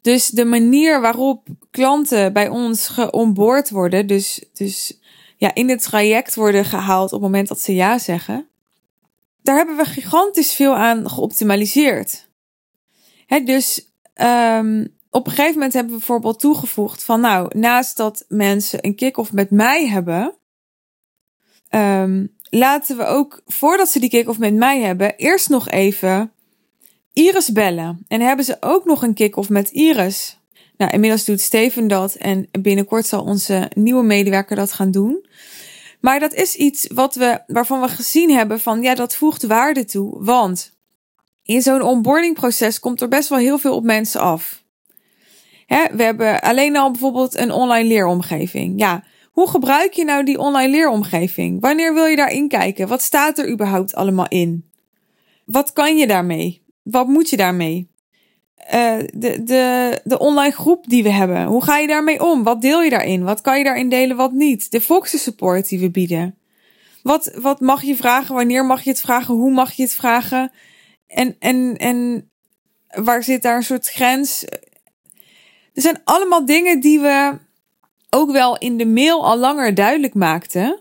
Dus 0.00 0.28
de 0.28 0.44
manier 0.44 1.00
waarop 1.00 1.46
klanten 1.70 2.32
bij 2.32 2.48
ons 2.48 2.88
geonboard 2.88 3.70
worden, 3.70 4.06
dus, 4.06 4.44
dus 4.52 5.00
ja, 5.36 5.54
in 5.54 5.68
het 5.68 5.82
traject 5.82 6.34
worden 6.34 6.64
gehaald 6.64 7.12
op 7.12 7.20
het 7.20 7.30
moment 7.30 7.48
dat 7.48 7.60
ze 7.60 7.74
ja 7.74 7.98
zeggen. 7.98 8.48
Daar 9.46 9.56
hebben 9.56 9.76
we 9.76 9.84
gigantisch 9.84 10.52
veel 10.52 10.76
aan 10.76 11.10
geoptimaliseerd. 11.10 12.28
Dus 13.44 13.90
um, 14.14 14.94
op 15.10 15.26
een 15.26 15.32
gegeven 15.32 15.54
moment 15.54 15.72
hebben 15.72 15.92
we 15.92 15.98
bijvoorbeeld 15.98 16.40
toegevoegd 16.40 17.04
van 17.04 17.20
nou, 17.20 17.58
naast 17.58 17.96
dat 17.96 18.24
mensen 18.28 18.78
een 18.82 18.94
kick-off 18.94 19.32
met 19.32 19.50
mij 19.50 19.86
hebben, 19.86 20.34
um, 21.70 22.36
laten 22.50 22.96
we 22.96 23.04
ook 23.04 23.42
voordat 23.46 23.88
ze 23.88 24.00
die 24.00 24.10
kick-off 24.10 24.38
met 24.38 24.54
mij 24.54 24.80
hebben, 24.80 25.16
eerst 25.16 25.48
nog 25.48 25.68
even 25.68 26.32
Iris 27.12 27.52
bellen. 27.52 28.04
En 28.08 28.20
hebben 28.20 28.44
ze 28.44 28.56
ook 28.60 28.84
nog 28.84 29.02
een 29.02 29.14
kick-off 29.14 29.48
met 29.48 29.70
Iris. 29.70 30.38
Nou, 30.76 30.92
inmiddels 30.92 31.24
doet 31.24 31.40
Steven 31.40 31.88
dat 31.88 32.14
en 32.14 32.48
binnenkort 32.60 33.06
zal 33.06 33.22
onze 33.22 33.70
nieuwe 33.74 34.02
medewerker 34.02 34.56
dat 34.56 34.72
gaan 34.72 34.90
doen. 34.90 35.26
Maar 36.06 36.20
dat 36.20 36.34
is 36.34 36.54
iets 36.54 36.86
wat 36.94 37.14
we, 37.14 37.40
waarvan 37.46 37.80
we 37.80 37.88
gezien 37.88 38.30
hebben 38.30 38.60
van 38.60 38.82
ja, 38.82 38.94
dat 38.94 39.16
voegt 39.16 39.42
waarde 39.42 39.84
toe. 39.84 40.24
Want 40.24 40.72
in 41.42 41.62
zo'n 41.62 41.82
onboardingproces 41.82 42.80
komt 42.80 43.00
er 43.00 43.08
best 43.08 43.28
wel 43.28 43.38
heel 43.38 43.58
veel 43.58 43.74
op 43.74 43.84
mensen 43.84 44.20
af. 44.20 44.64
Hè, 45.66 45.84
we 45.92 46.02
hebben 46.02 46.40
alleen 46.40 46.76
al 46.76 46.90
bijvoorbeeld 46.90 47.36
een 47.36 47.52
online 47.52 47.88
leeromgeving. 47.88 48.80
Ja, 48.80 49.04
hoe 49.30 49.48
gebruik 49.48 49.92
je 49.92 50.04
nou 50.04 50.24
die 50.24 50.38
online 50.38 50.68
leeromgeving? 50.68 51.60
Wanneer 51.60 51.94
wil 51.94 52.04
je 52.04 52.16
daarin 52.16 52.48
kijken? 52.48 52.88
Wat 52.88 53.02
staat 53.02 53.38
er 53.38 53.50
überhaupt 53.50 53.94
allemaal 53.94 54.28
in? 54.28 54.70
Wat 55.44 55.72
kan 55.72 55.96
je 55.96 56.06
daarmee? 56.06 56.64
Wat 56.82 57.06
moet 57.06 57.30
je 57.30 57.36
daarmee? 57.36 57.90
Uh, 58.74 58.98
de, 59.14 59.42
de, 59.42 60.00
de 60.04 60.18
online 60.18 60.52
groep 60.52 60.84
die 60.88 61.02
we 61.02 61.10
hebben. 61.10 61.44
Hoe 61.44 61.64
ga 61.64 61.78
je 61.78 61.86
daarmee 61.86 62.24
om? 62.24 62.42
Wat 62.42 62.62
deel 62.62 62.82
je 62.82 62.90
daarin? 62.90 63.24
Wat 63.24 63.40
kan 63.40 63.58
je 63.58 63.64
daarin 63.64 63.88
delen, 63.88 64.16
wat 64.16 64.32
niet? 64.32 64.70
De 64.70 64.80
Foxen 64.80 65.18
support 65.18 65.68
die 65.68 65.80
we 65.80 65.90
bieden. 65.90 66.38
Wat, 67.02 67.32
wat 67.40 67.60
mag 67.60 67.82
je 67.82 67.96
vragen? 67.96 68.34
Wanneer 68.34 68.64
mag 68.64 68.82
je 68.82 68.90
het 68.90 69.00
vragen? 69.00 69.34
Hoe 69.34 69.50
mag 69.50 69.72
je 69.72 69.82
het 69.82 69.94
vragen? 69.94 70.52
En, 71.06 71.36
en, 71.38 71.76
en 71.76 72.30
waar 72.88 73.22
zit 73.22 73.42
daar 73.42 73.56
een 73.56 73.62
soort 73.62 73.88
grens? 73.88 74.44
Er 75.74 75.82
zijn 75.82 76.00
allemaal 76.04 76.46
dingen 76.46 76.80
die 76.80 77.00
we 77.00 77.38
ook 78.10 78.32
wel 78.32 78.58
in 78.58 78.76
de 78.76 78.86
mail 78.86 79.26
al 79.26 79.38
langer 79.38 79.74
duidelijk 79.74 80.14
maakten. 80.14 80.80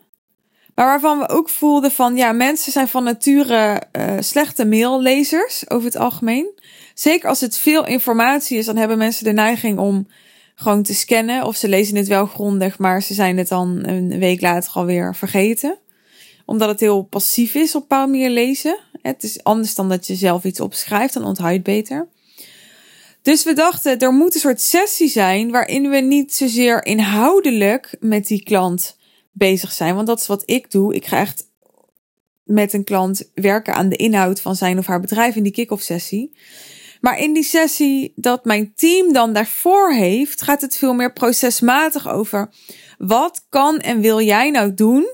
Maar 0.75 0.85
waarvan 0.85 1.19
we 1.19 1.29
ook 1.29 1.49
voelden 1.49 1.91
van 1.91 2.15
ja, 2.15 2.31
mensen 2.31 2.71
zijn 2.71 2.87
van 2.87 3.03
nature 3.03 3.81
uh, 3.91 4.13
slechte 4.19 4.65
maillezers 4.65 5.69
over 5.69 5.85
het 5.85 5.97
algemeen. 5.97 6.51
Zeker 6.93 7.29
als 7.29 7.41
het 7.41 7.57
veel 7.57 7.85
informatie 7.85 8.57
is, 8.57 8.65
dan 8.65 8.77
hebben 8.77 8.97
mensen 8.97 9.23
de 9.23 9.31
neiging 9.31 9.79
om 9.79 10.07
gewoon 10.55 10.83
te 10.83 10.93
scannen. 10.93 11.43
Of 11.43 11.55
ze 11.55 11.69
lezen 11.69 11.95
het 11.95 12.07
wel 12.07 12.25
grondig, 12.25 12.77
maar 12.77 13.01
ze 13.01 13.13
zijn 13.13 13.37
het 13.37 13.47
dan 13.47 13.81
een 13.85 14.19
week 14.19 14.41
later 14.41 14.71
alweer 14.73 15.15
vergeten. 15.15 15.77
Omdat 16.45 16.69
het 16.69 16.79
heel 16.79 17.03
passief 17.03 17.55
is 17.55 17.75
op 17.75 17.91
een 17.91 18.31
lezen. 18.31 18.79
Het 19.01 19.23
is 19.23 19.43
anders 19.43 19.75
dan 19.75 19.89
dat 19.89 20.07
je 20.07 20.15
zelf 20.15 20.43
iets 20.43 20.59
opschrijft, 20.59 21.13
dan 21.13 21.25
onthoud 21.25 21.63
beter. 21.63 22.07
Dus 23.21 23.43
we 23.43 23.53
dachten, 23.53 23.99
er 23.99 24.11
moet 24.11 24.33
een 24.33 24.39
soort 24.39 24.61
sessie 24.61 25.09
zijn 25.09 25.51
waarin 25.51 25.89
we 25.89 25.97
niet 25.97 26.33
zozeer 26.33 26.85
inhoudelijk 26.85 27.95
met 27.99 28.27
die 28.27 28.43
klant 28.43 28.94
bezig 29.35 29.71
zijn. 29.71 29.95
Want 29.95 30.07
dat 30.07 30.19
is 30.19 30.27
wat 30.27 30.43
ik 30.45 30.71
doe. 30.71 30.95
Ik 30.95 31.05
ga 31.05 31.19
echt 31.19 31.47
met 32.43 32.73
een 32.73 32.83
klant 32.83 33.29
werken 33.33 33.73
aan 33.73 33.89
de 33.89 33.95
inhoud 33.95 34.41
van 34.41 34.55
zijn 34.55 34.77
of 34.77 34.85
haar 34.85 34.99
bedrijf 34.99 35.35
in 35.35 35.43
die 35.43 35.51
kick-off 35.51 35.83
sessie. 35.83 36.37
Maar 37.01 37.19
in 37.19 37.33
die 37.33 37.43
sessie 37.43 38.13
dat 38.15 38.45
mijn 38.45 38.73
team 38.75 39.13
dan 39.13 39.33
daarvoor 39.33 39.93
heeft, 39.93 40.41
gaat 40.41 40.61
het 40.61 40.77
veel 40.77 40.93
meer 40.93 41.13
procesmatig 41.13 42.09
over. 42.09 42.49
Wat 42.97 43.45
kan 43.49 43.79
en 43.79 44.01
wil 44.01 44.21
jij 44.21 44.51
nou 44.51 44.73
doen 44.73 45.07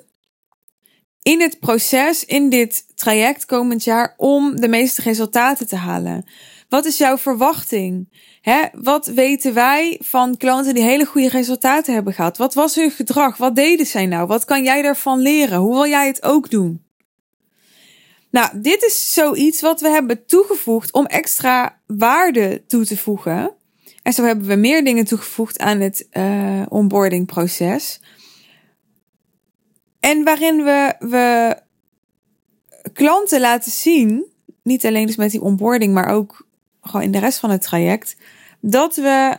in 1.22 1.42
het 1.42 1.60
proces, 1.60 2.26
in 2.26 2.50
dit 2.50 2.86
traject 2.96 3.46
komend 3.46 3.84
jaar, 3.84 4.14
om 4.18 4.60
de 4.60 4.68
meeste 4.68 5.02
resultaten 5.02 5.68
te 5.68 5.76
halen? 5.76 6.26
Wat 6.70 6.86
is 6.86 6.98
jouw 6.98 7.18
verwachting? 7.18 8.10
Hè, 8.42 8.66
wat 8.74 9.08
weten 9.08 9.54
wij 9.54 10.00
van 10.04 10.38
klanten 10.38 10.74
die 10.74 10.84
hele 10.84 11.06
goede 11.06 11.30
resultaten 11.30 11.94
hebben 11.94 12.14
gehad? 12.14 12.38
Wat 12.38 12.54
was 12.54 12.76
hun 12.76 12.92
gedrag? 12.92 13.38
Wat 13.38 13.56
deden 13.56 13.86
zij 13.86 14.06
nou? 14.06 14.28
Wat 14.28 14.46
kan 14.46 14.64
jij 14.64 14.82
daarvan 14.82 15.20
leren? 15.20 15.60
Hoe 15.60 15.74
wil 15.74 15.88
jij 15.88 16.08
het 16.08 16.24
ook 16.24 16.50
doen? 16.50 16.84
Nou, 18.32 18.62
dit 18.62 18.84
is 18.84 19.14
zoiets 19.14 19.62
wat 19.62 19.82
we 19.82 19.90
hebben 19.90 20.26
toegevoegd 20.26 20.92
om 20.92 21.06
extra 21.06 21.80
waarde 21.88 22.64
toe 22.68 22.86
te 22.86 22.98
voegen. 22.98 23.54
En 24.04 24.14
zo 24.14 24.24
hebben 24.24 24.48
we 24.48 24.56
meer 24.56 24.84
dingen 24.84 25.06
toegevoegd 25.06 25.60
aan 25.60 25.80
het 25.80 26.08
uh, 26.12 26.62
onboarding 26.70 27.26
proces. 27.26 28.00
En 30.00 30.24
waarin 30.24 30.64
we, 30.64 30.94
we 31.00 31.58
klanten 32.94 33.40
laten 33.40 33.72
zien, 33.72 34.26
niet 34.64 34.86
alleen 34.86 35.06
dus 35.06 35.16
met 35.16 35.32
die 35.32 35.42
onboarding, 35.42 35.94
maar 35.94 36.10
ook 36.10 36.48
gewoon 36.82 37.02
in 37.02 37.12
de 37.12 37.20
rest 37.20 37.40
van 37.40 37.50
het 37.50 37.62
traject, 37.62 38.16
dat 38.60 38.96
we 38.96 39.38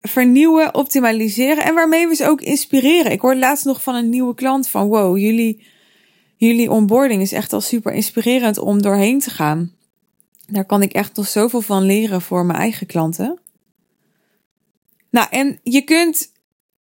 vernieuwen, 0.00 0.74
optimaliseren 0.74 1.64
en 1.64 1.74
waarmee 1.74 2.08
we 2.08 2.14
ze 2.14 2.26
ook 2.26 2.40
inspireren. 2.40 3.12
Ik 3.12 3.20
hoorde 3.20 3.40
laatst 3.40 3.64
nog 3.64 3.82
van 3.82 3.94
een 3.94 4.08
nieuwe 4.08 4.34
klant 4.34 4.68
van 4.68 4.88
wow, 4.88 5.18
jullie, 5.18 5.66
jullie 6.36 6.70
onboarding 6.70 7.22
is 7.22 7.32
echt 7.32 7.52
al 7.52 7.60
super 7.60 7.92
inspirerend 7.92 8.58
om 8.58 8.82
doorheen 8.82 9.18
te 9.18 9.30
gaan. 9.30 9.72
Daar 10.46 10.64
kan 10.64 10.82
ik 10.82 10.92
echt 10.92 11.16
nog 11.16 11.28
zoveel 11.28 11.60
van 11.60 11.82
leren 11.82 12.22
voor 12.22 12.44
mijn 12.44 12.58
eigen 12.58 12.86
klanten. 12.86 13.40
Nou, 15.10 15.26
en 15.30 15.60
je 15.62 15.82
kunt 15.82 16.32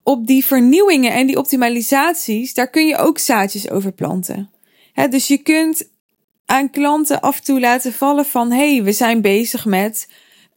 op 0.03 0.27
die 0.27 0.45
vernieuwingen 0.45 1.13
en 1.13 1.27
die 1.27 1.39
optimalisaties, 1.39 2.55
daar 2.55 2.71
kun 2.71 2.87
je 2.87 2.97
ook 2.97 3.19
zaadjes 3.19 3.71
over 3.71 3.93
planten. 3.93 4.51
dus 5.11 5.29
je 5.29 5.39
kunt 5.39 5.90
aan 6.51 6.71
klanten 6.71 7.21
af 7.21 7.37
en 7.37 7.45
toe 7.45 7.61
laten 7.61 7.93
vallen 7.93 8.25
van 8.25 8.51
hey, 8.51 8.83
we 8.83 8.93
zijn 8.93 9.21
bezig 9.21 9.65
met, 9.65 10.09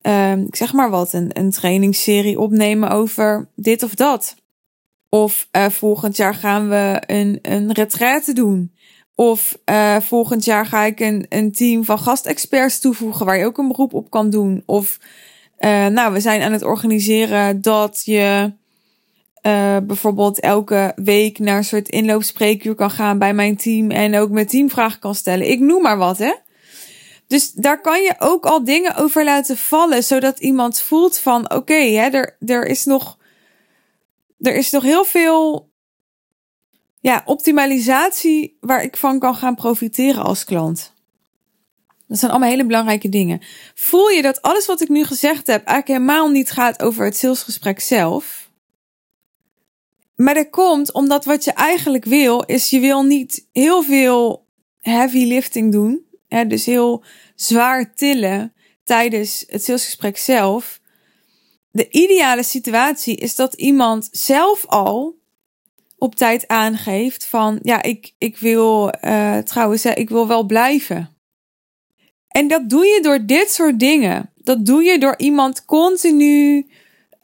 uh, 0.01 0.37
ik 0.37 0.55
zeg 0.55 0.73
maar 0.73 0.89
wat, 0.89 1.13
een, 1.13 1.29
een 1.33 1.51
trainingsserie 1.51 2.39
opnemen 2.39 2.89
over 2.89 3.49
dit 3.55 3.83
of 3.83 3.95
dat. 3.95 4.35
Of 5.09 5.47
uh, 5.51 5.69
volgend 5.69 6.17
jaar 6.17 6.35
gaan 6.35 6.69
we 6.69 7.01
een, 7.05 7.39
een 7.41 7.71
retraite 7.71 8.33
doen. 8.33 8.73
Of 9.15 9.57
uh, 9.65 9.99
volgend 9.99 10.45
jaar 10.45 10.65
ga 10.65 10.83
ik 10.83 10.99
een, 10.99 11.25
een 11.29 11.51
team 11.51 11.85
van 11.85 11.99
gastexperts 11.99 12.79
toevoegen 12.79 13.25
waar 13.25 13.37
je 13.37 13.45
ook 13.45 13.57
een 13.57 13.67
beroep 13.67 13.93
op 13.93 14.09
kan 14.09 14.29
doen. 14.29 14.63
Of 14.65 14.99
uh, 15.59 15.85
nou, 15.87 16.13
we 16.13 16.19
zijn 16.19 16.41
aan 16.41 16.51
het 16.51 16.63
organiseren 16.63 17.61
dat 17.61 18.01
je 18.05 18.53
uh, 19.43 19.77
bijvoorbeeld 19.83 20.39
elke 20.39 20.91
week 20.95 21.39
naar 21.39 21.57
een 21.57 21.63
soort 21.63 21.89
inloopspreekuur 21.89 22.75
kan 22.75 22.91
gaan 22.91 23.17
bij 23.17 23.33
mijn 23.33 23.57
team 23.57 23.91
en 23.91 24.15
ook 24.17 24.29
met 24.29 24.49
teamvragen 24.49 24.99
kan 24.99 25.15
stellen. 25.15 25.49
Ik 25.49 25.59
noem 25.59 25.81
maar 25.81 25.97
wat, 25.97 26.17
hè. 26.17 26.33
Dus 27.27 27.51
daar 27.51 27.81
kan 27.81 28.01
je 28.01 28.15
ook 28.19 28.45
al 28.45 28.63
dingen 28.63 28.95
over 28.95 29.23
laten 29.23 29.57
vallen, 29.57 30.03
zodat 30.03 30.39
iemand 30.39 30.79
voelt 30.79 31.17
van 31.17 31.53
oké, 31.53 31.73
hè, 31.73 32.09
er, 32.09 32.37
er 32.45 32.65
is 32.65 32.85
nog. 32.85 33.17
Er 34.39 34.55
is 34.55 34.69
nog 34.69 34.83
heel 34.83 35.05
veel 35.05 35.71
ja, 36.99 37.21
optimalisatie 37.25 38.57
waar 38.59 38.83
ik 38.83 38.97
van 38.97 39.19
kan 39.19 39.35
gaan 39.35 39.55
profiteren 39.55 40.23
als 40.23 40.43
klant. 40.43 40.93
Dat 42.07 42.19
zijn 42.19 42.31
allemaal 42.31 42.49
hele 42.49 42.65
belangrijke 42.65 43.09
dingen. 43.09 43.41
Voel 43.73 44.09
je 44.09 44.21
dat 44.21 44.41
alles 44.41 44.65
wat 44.65 44.81
ik 44.81 44.89
nu 44.89 45.03
gezegd 45.03 45.47
heb 45.47 45.65
eigenlijk 45.65 45.87
helemaal 45.87 46.29
niet 46.29 46.51
gaat 46.51 46.81
over 46.81 47.05
het 47.05 47.17
salesgesprek 47.17 47.79
zelf? 47.79 48.42
Maar 50.15 50.33
dat 50.33 50.49
komt 50.49 50.93
omdat 50.93 51.25
wat 51.25 51.43
je 51.43 51.51
eigenlijk 51.51 52.05
wil, 52.05 52.43
is 52.43 52.69
je 52.69 52.79
wil 52.79 53.03
niet 53.03 53.47
heel 53.51 53.83
veel 53.83 54.47
heavy 54.79 55.25
lifting 55.25 55.71
doen. 55.71 56.05
Hè, 56.27 56.47
dus 56.47 56.65
heel 56.65 57.03
zwaar 57.35 57.93
tillen 57.95 58.53
tijdens 58.83 59.43
het 59.47 59.63
salesgesprek 59.63 60.17
zelf. 60.17 60.81
De 61.71 61.89
ideale 61.89 62.43
situatie 62.43 63.15
is 63.15 63.35
dat 63.35 63.53
iemand 63.53 64.09
zelf 64.11 64.65
al 64.65 65.15
op 65.97 66.15
tijd 66.15 66.47
aangeeft 66.47 67.25
van 67.25 67.59
ja, 67.61 67.81
ik, 67.81 68.13
ik 68.17 68.37
wil 68.37 68.93
uh, 69.01 69.37
trouwens, 69.37 69.85
ik 69.85 70.09
wil 70.09 70.27
wel 70.27 70.43
blijven. 70.43 71.17
En 72.27 72.47
dat 72.47 72.69
doe 72.69 72.85
je 72.85 73.01
door 73.01 73.25
dit 73.25 73.51
soort 73.51 73.79
dingen. 73.79 74.31
Dat 74.35 74.65
doe 74.65 74.83
je 74.83 74.99
door 74.99 75.17
iemand 75.17 75.65
continu 75.65 76.67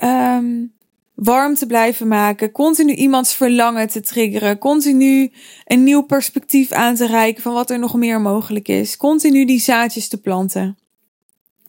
um, 0.04 0.74
warm 1.22 1.56
te 1.56 1.66
blijven 1.66 2.08
maken, 2.08 2.52
continu 2.52 2.94
iemands 2.94 3.36
verlangen 3.36 3.88
te 3.88 4.02
triggeren, 4.02 4.58
continu 4.58 5.32
een 5.66 5.84
nieuw 5.84 6.02
perspectief 6.02 6.72
aan 6.72 6.96
te 6.96 7.08
reiken 7.08 7.44
van 7.44 7.54
wat 7.54 7.70
er 7.70 7.80
nog 7.80 7.96
meer 7.96 8.22
mogelijk 8.22 8.68
is, 8.68 8.98
continu 8.98 9.46
die 9.46 9.60
zaadjes 9.60 10.08
te 10.08 10.22
planten. 10.22 10.78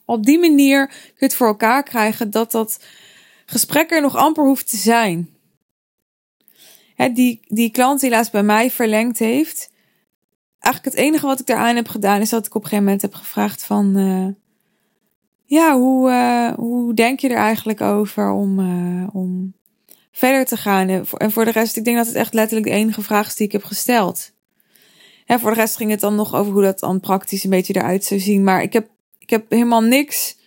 Op 0.05 0.25
die 0.25 0.39
manier 0.39 0.87
kun 0.87 0.97
je 1.17 1.25
het 1.25 1.35
voor 1.35 1.47
elkaar 1.47 1.83
krijgen 1.83 2.31
dat 2.31 2.51
dat 2.51 2.79
gesprek 3.45 3.91
er 3.91 4.01
nog 4.01 4.15
amper 4.15 4.43
hoeft 4.43 4.69
te 4.69 4.77
zijn. 4.77 5.29
die, 7.13 7.39
die 7.47 7.71
klant 7.71 7.99
die 7.99 8.09
laatst 8.09 8.31
bij 8.31 8.43
mij 8.43 8.71
verlengd 8.71 9.19
heeft. 9.19 9.71
Eigenlijk 10.59 10.95
het 10.95 11.05
enige 11.05 11.25
wat 11.25 11.39
ik 11.39 11.45
daaraan 11.45 11.75
heb 11.75 11.87
gedaan 11.87 12.21
is 12.21 12.29
dat 12.29 12.45
ik 12.45 12.55
op 12.55 12.61
een 12.63 12.67
gegeven 12.67 12.83
moment 12.83 13.01
heb 13.01 13.13
gevraagd 13.13 13.63
van... 13.63 13.97
Uh, 13.97 14.27
ja, 15.51 15.77
hoe, 15.77 16.09
uh, 16.09 16.53
hoe 16.53 16.93
denk 16.93 17.19
je 17.19 17.29
er 17.29 17.35
eigenlijk 17.35 17.81
over 17.81 18.31
om, 18.31 18.59
uh, 18.59 19.07
om 19.13 19.53
verder 20.11 20.45
te 20.45 20.57
gaan? 20.57 20.89
En 21.17 21.31
voor 21.31 21.45
de 21.45 21.51
rest, 21.51 21.77
ik 21.77 21.83
denk 21.83 21.97
dat 21.97 22.07
het 22.07 22.15
echt 22.15 22.33
letterlijk 22.33 22.67
de 22.67 22.73
enige 22.73 23.01
vraag 23.01 23.27
is 23.27 23.35
die 23.35 23.45
ik 23.45 23.51
heb 23.51 23.63
gesteld. 23.63 24.31
Ja, 25.25 25.39
voor 25.39 25.49
de 25.49 25.59
rest 25.59 25.75
ging 25.75 25.91
het 25.91 25.99
dan 25.99 26.15
nog 26.15 26.35
over 26.35 26.53
hoe 26.53 26.61
dat 26.61 26.79
dan 26.79 26.99
praktisch 26.99 27.43
een 27.43 27.49
beetje 27.49 27.75
eruit 27.75 28.03
zou 28.03 28.19
zien. 28.19 28.43
Maar 28.43 28.61
ik 28.61 28.73
heb, 28.73 28.89
ik 29.19 29.29
heb 29.29 29.49
helemaal 29.49 29.81
niks, 29.81 30.37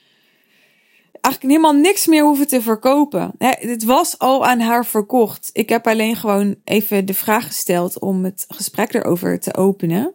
eigenlijk 1.21 1.55
helemaal 1.55 1.81
niks 1.81 2.07
meer 2.07 2.25
hoeven 2.25 2.47
te 2.47 2.63
verkopen. 2.63 3.33
Hè, 3.39 3.51
het 3.69 3.85
was 3.85 4.19
al 4.19 4.47
aan 4.47 4.61
haar 4.61 4.87
verkocht. 4.87 5.51
Ik 5.53 5.69
heb 5.69 5.87
alleen 5.87 6.17
gewoon 6.17 6.57
even 6.65 7.07
de 7.07 7.15
vraag 7.15 7.47
gesteld 7.47 7.99
om 7.99 8.25
het 8.25 8.45
gesprek 8.49 8.95
erover 8.95 9.41
te 9.41 9.55
openen. 9.55 10.15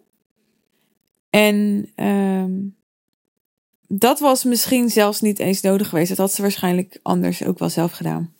En 1.29 1.89
um, 1.95 2.77
dat 3.91 4.19
was 4.19 4.43
misschien 4.43 4.89
zelfs 4.89 5.21
niet 5.21 5.39
eens 5.39 5.61
nodig 5.61 5.89
geweest. 5.89 6.09
Dat 6.09 6.17
had 6.17 6.33
ze 6.33 6.41
waarschijnlijk 6.41 6.99
anders 7.01 7.43
ook 7.43 7.59
wel 7.59 7.69
zelf 7.69 7.91
gedaan. 7.91 8.33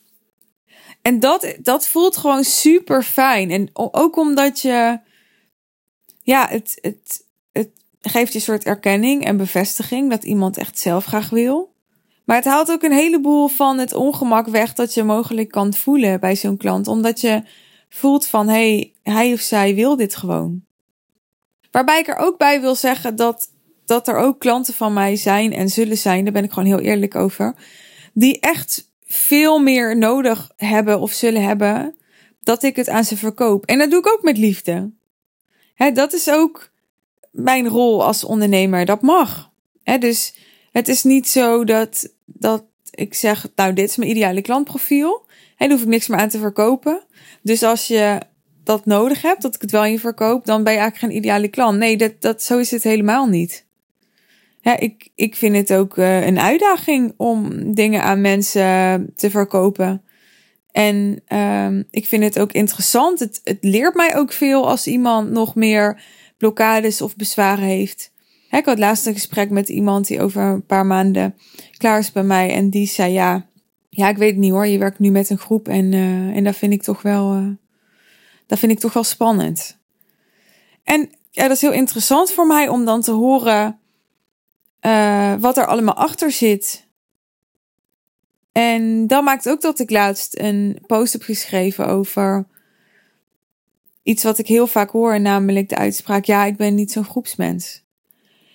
En 1.02 1.20
dat, 1.20 1.56
dat 1.62 1.88
voelt 1.88 2.18
gewoon 2.18 2.44
super 2.44 3.04
fijn. 3.04 3.52
En 3.52 3.70
ook 3.74 4.18
omdat 4.18 4.60
je, 4.60 5.00
ja, 6.22 6.48
het, 6.50 6.78
het, 6.82 7.26
het 7.52 7.70
geeft 8.02 8.32
je 8.32 8.38
een 8.38 8.44
soort 8.46 8.66
erkenning 8.66 9.26
en 9.26 9.38
bevestiging 9.38 10.10
dat 10.10 10.24
iemand 10.24 10.58
echt 10.58 10.80
zelf 10.80 11.06
graag 11.06 11.30
wil. 11.30 11.74
Maar 12.26 12.36
het 12.36 12.46
haalt 12.46 12.72
ook 12.72 12.84
een 12.84 12.92
heleboel 12.92 13.48
van 13.48 13.78
het 13.78 13.94
ongemak 13.94 14.48
weg 14.48 14.74
dat 14.74 14.94
je 14.94 15.04
mogelijk 15.04 15.50
kan 15.50 15.74
voelen 15.74 16.20
bij 16.20 16.36
zo'n 16.36 16.58
klant. 16.58 16.88
Omdat 16.88 17.22
je 17.22 17.44
voelt 17.90 18.26
van, 18.26 18.48
hé, 18.48 18.54
hey, 18.54 18.94
hij 19.04 19.34
of 19.34 19.40
zij 19.40 19.76
wil 19.76 19.96
dit 19.96 20.16
gewoon. 20.16 20.64
Waarbij 21.72 22.00
ik 22.00 22.08
er 22.08 22.18
ook 22.18 22.38
bij 22.38 22.62
wil 22.62 22.76
zeggen 22.76 23.16
dat 23.16 23.50
dat 23.90 24.08
er 24.08 24.18
ook 24.18 24.40
klanten 24.40 24.74
van 24.74 24.94
mij 24.94 25.16
zijn 25.16 25.54
en 25.54 25.70
zullen 25.70 25.98
zijn, 25.98 26.24
daar 26.24 26.34
ben 26.34 26.44
ik 26.44 26.52
gewoon 26.52 26.68
heel 26.68 26.80
eerlijk 26.80 27.16
over, 27.16 27.56
die 28.14 28.40
echt 28.40 28.92
veel 29.06 29.60
meer 29.60 29.98
nodig 29.98 30.52
hebben 30.56 31.00
of 31.00 31.12
zullen 31.12 31.44
hebben 31.44 31.96
dat 32.44 32.64
ik 32.64 32.76
het 32.76 32.90
aan 32.90 33.04
ze 33.04 33.18
verkoop. 33.18 33.66
En 33.66 33.78
dat 33.78 33.90
doe 33.90 34.00
ik 34.00 34.08
ook 34.08 34.22
met 34.22 34.38
liefde. 34.38 34.92
Dat 35.94 36.14
is 36.14 36.30
ook 36.30 36.72
mijn 37.32 37.68
rol 37.68 38.06
als 38.06 38.24
ondernemer. 38.24 38.86
Dat 38.86 39.02
mag. 39.02 39.52
Dus 40.00 40.36
het 40.72 40.88
is 40.88 41.04
niet 41.04 41.28
zo 41.28 41.64
dat, 41.64 42.14
dat 42.26 42.64
ik 42.92 43.14
zeg, 43.14 43.48
nou, 43.56 43.74
dit 43.74 43.90
is 43.90 43.96
mijn 43.96 44.10
ideale 44.10 44.42
klantprofiel. 44.42 45.26
En 45.58 45.68
daar 45.68 45.78
hoef 45.78 45.82
ik 45.82 45.92
niks 45.92 46.08
meer 46.08 46.20
aan 46.20 46.30
te 46.30 46.40
verkopen. 46.40 47.04
Dus 47.42 47.64
als 47.64 47.88
je 47.88 48.20
dat 48.64 48.86
nodig 48.86 49.22
hebt, 49.22 49.42
dat 49.42 49.56
ik 49.56 49.62
het 49.62 49.72
wel 49.72 49.86
in 49.86 49.92
je 49.92 50.00
verkoop, 50.00 50.46
dan 50.46 50.64
ben 50.64 50.74
je 50.74 50.80
eigenlijk 50.80 51.14
geen 51.14 51.22
ideale 51.22 51.48
klant. 51.48 51.78
Nee, 51.78 51.98
dat, 51.98 52.22
dat, 52.22 52.44
zo 52.44 52.58
is 52.58 52.72
het 52.72 52.84
helemaal 52.84 53.28
niet. 53.28 53.68
Ik, 54.62 55.10
ik 55.16 55.36
vind 55.36 55.56
het 55.56 55.74
ook 55.74 55.98
uh, 55.98 56.26
een 56.26 56.40
uitdaging 56.40 57.14
om 57.18 57.74
dingen 57.74 58.04
aan 58.04 58.22
mensen 58.22 59.12
te 59.16 59.30
verkopen. 59.30 60.04
En 60.72 61.22
um, 61.38 61.88
ik 61.92 62.06
vind 62.06 62.24
het 62.24 62.40
ook 62.40 62.52
interessant. 62.52 63.20
Het, 63.20 63.42
het 63.44 63.58
leert 63.62 63.96
mij 63.96 64.16
ook 64.16 64.32
veel 64.32 64.70
als 64.70 64.88
iemand 64.88 65.32
nog 65.32 65.56
meer 65.56 66.02
blokkades 66.38 67.02
of 67.02 67.16
bezwaren 67.16 67.66
heeft. 67.66 68.12
ik 68.50 68.66
had 68.66 68.80
laatst 68.80 69.06
een 69.06 69.14
gesprek 69.14 69.50
met 69.50 69.70
iemand 69.70 70.08
die 70.08 70.22
over 70.22 70.42
een 70.42 70.66
paar 70.66 70.86
maanden 70.86 71.36
klaar 71.78 72.00
is 72.00 72.12
bij 72.12 72.24
mij. 72.24 72.52
En 72.54 72.70
die 72.70 72.88
zei: 72.88 73.14
Ja, 73.14 73.46
ja 73.90 74.10
ik 74.10 74.18
weet 74.18 74.30
het 74.30 74.40
niet 74.40 74.52
hoor. 74.52 74.68
Je 74.68 74.78
werkt 74.78 75.00
nu 75.00 75.10
met 75.10 75.30
een 75.30 75.38
groep. 75.38 75.68
En, 75.68 75.92
uh, 75.92 76.36
en 76.36 76.44
dat 76.44 76.56
vind 76.56 76.74
ik 76.74 76.84
toch 76.84 77.02
wel. 77.02 77.36
Uh, 77.36 77.48
dat 78.48 78.60
vind 78.60 78.72
ik 78.72 78.80
toch 78.80 78.94
wel 78.94 79.04
spannend. 79.04 79.78
En 80.84 81.10
ja, 81.32 81.42
dat 81.42 81.52
is 81.52 81.62
heel 81.62 81.72
interessant 81.72 82.32
voor 82.32 82.48
mij 82.48 82.68
om 82.68 82.86
dan 82.86 83.02
te 83.02 83.12
horen 83.12 83.80
uh, 84.82 85.34
wat 85.40 85.58
er 85.58 85.66
allemaal 85.66 85.96
achter 85.96 86.32
zit. 86.32 86.88
En 88.52 89.08
dat 89.08 89.24
maakt 89.24 89.50
ook 89.50 89.62
dat 89.62 89.80
ik 89.80 89.90
laatst 89.90 90.40
een 90.40 90.84
post 90.88 91.14
heb 91.14 91.22
geschreven 91.22 91.88
over 91.88 92.46
iets 94.04 94.24
wat 94.24 94.38
ik 94.38 94.48
heel 94.48 94.68
vaak 94.68 94.90
hoor, 94.90 95.22
namelijk 95.22 95.70
de 95.70 95.76
uitspraak: 95.76 96.26
ja, 96.26 96.46
ik 96.46 96.58
ben 96.58 96.76
niet 96.76 96.92
zo'n 96.92 97.06
groepsmens. 97.06 97.84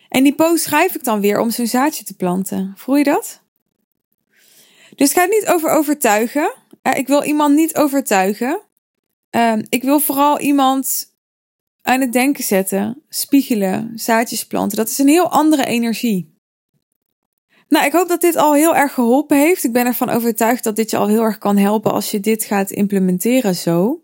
En 0.09 0.23
die 0.23 0.35
post 0.35 0.65
schrijf 0.65 0.95
ik 0.95 1.05
dan 1.05 1.21
weer 1.21 1.41
om 1.41 1.51
zo'n 1.51 1.67
zaadje 1.67 2.05
te 2.05 2.17
planten. 2.17 2.73
Voel 2.77 2.97
je 2.97 3.05
dat? 3.05 3.43
Dus 4.95 5.09
het 5.09 5.19
gaat 5.19 5.31
niet 5.31 5.47
over 5.47 5.71
overtuigen. 5.71 6.55
Ik 6.83 7.07
wil 7.07 7.23
iemand 7.23 7.55
niet 7.55 7.77
overtuigen. 7.77 8.61
Uh, 9.31 9.59
ik 9.69 9.83
wil 9.83 10.01
vooral 10.01 10.41
iemand 10.41 11.14
aan 11.85 12.01
het 12.01 12.13
denken 12.13 12.45
zetten, 12.45 13.03
spiegelen, 13.09 13.93
zaadjes 13.95 14.47
planten. 14.47 14.77
Dat 14.77 14.89
is 14.89 14.99
een 14.99 15.09
heel 15.09 15.31
andere 15.31 15.65
energie. 15.65 16.33
Nou, 17.69 17.87
ik 17.87 17.93
hoop 17.93 18.09
dat 18.09 18.21
dit 18.21 18.37
al 18.37 18.55
heel 18.55 18.77
erg 18.77 18.93
geholpen 18.93 19.39
heeft. 19.39 19.65
Ik 19.65 19.73
ben 19.73 19.87
ervan 19.87 20.09
overtuigd 20.09 20.65
dat 20.65 20.77
dit 20.77 20.91
je 20.91 20.97
al 20.97 21.09
heel 21.09 21.23
erg 21.23 21.39
kan 21.39 21.57
helpen 21.57 21.93
als 21.93 22.11
je 22.11 22.21
dit 22.21 22.45
gaat 22.45 22.71
implementeren 22.71 23.55
zo. 23.55 24.03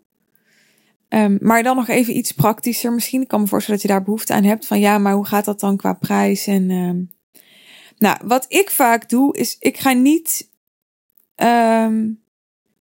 Um, 1.09 1.37
maar 1.41 1.63
dan 1.63 1.75
nog 1.75 1.87
even 1.87 2.17
iets 2.17 2.31
praktischer 2.31 2.93
misschien. 2.93 3.21
Ik 3.21 3.27
kan 3.27 3.41
me 3.41 3.47
voorstellen 3.47 3.79
dat 3.79 3.89
je 3.89 3.95
daar 3.95 4.05
behoefte 4.05 4.33
aan 4.33 4.43
hebt. 4.43 4.67
Van 4.67 4.79
ja, 4.79 4.97
maar 4.97 5.13
hoe 5.13 5.25
gaat 5.25 5.45
dat 5.45 5.59
dan 5.59 5.77
qua 5.77 5.93
prijs? 5.93 6.47
En, 6.47 6.69
um, 6.69 7.11
nou, 7.97 8.17
wat 8.23 8.45
ik 8.47 8.69
vaak 8.69 9.09
doe, 9.09 9.37
is 9.37 9.55
ik 9.59 9.77
ga 9.77 9.91
niet. 9.91 10.49
Um, 11.35 12.23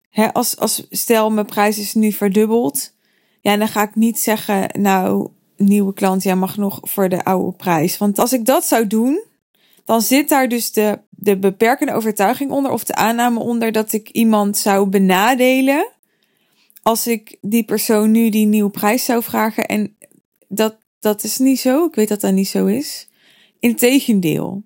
hè, 0.08 0.32
als, 0.32 0.56
als 0.58 0.86
stel, 0.90 1.30
mijn 1.30 1.46
prijs 1.46 1.78
is 1.78 1.94
nu 1.94 2.12
verdubbeld. 2.12 2.93
Ja, 3.44 3.56
dan 3.56 3.68
ga 3.68 3.82
ik 3.82 3.94
niet 3.94 4.18
zeggen, 4.18 4.68
nou, 4.80 5.28
nieuwe 5.56 5.94
klant, 5.94 6.22
jij 6.22 6.36
mag 6.36 6.56
nog 6.56 6.80
voor 6.82 7.08
de 7.08 7.24
oude 7.24 7.56
prijs. 7.56 7.98
Want 7.98 8.18
als 8.18 8.32
ik 8.32 8.44
dat 8.44 8.64
zou 8.64 8.86
doen, 8.86 9.22
dan 9.84 10.02
zit 10.02 10.28
daar 10.28 10.48
dus 10.48 10.72
de, 10.72 10.98
de 11.10 11.38
beperkende 11.38 11.92
overtuiging 11.92 12.50
onder 12.50 12.70
of 12.70 12.84
de 12.84 12.94
aanname 12.94 13.40
onder 13.40 13.72
dat 13.72 13.92
ik 13.92 14.08
iemand 14.08 14.56
zou 14.58 14.88
benadelen 14.88 15.88
als 16.82 17.06
ik 17.06 17.38
die 17.40 17.64
persoon 17.64 18.10
nu 18.10 18.28
die 18.28 18.46
nieuwe 18.46 18.70
prijs 18.70 19.04
zou 19.04 19.22
vragen. 19.22 19.66
En 19.66 19.96
dat, 20.48 20.76
dat 21.00 21.24
is 21.24 21.38
niet 21.38 21.60
zo. 21.60 21.84
Ik 21.84 21.94
weet 21.94 22.08
dat 22.08 22.20
dat 22.20 22.32
niet 22.32 22.48
zo 22.48 22.66
is. 22.66 23.08
Integendeel. 23.58 24.62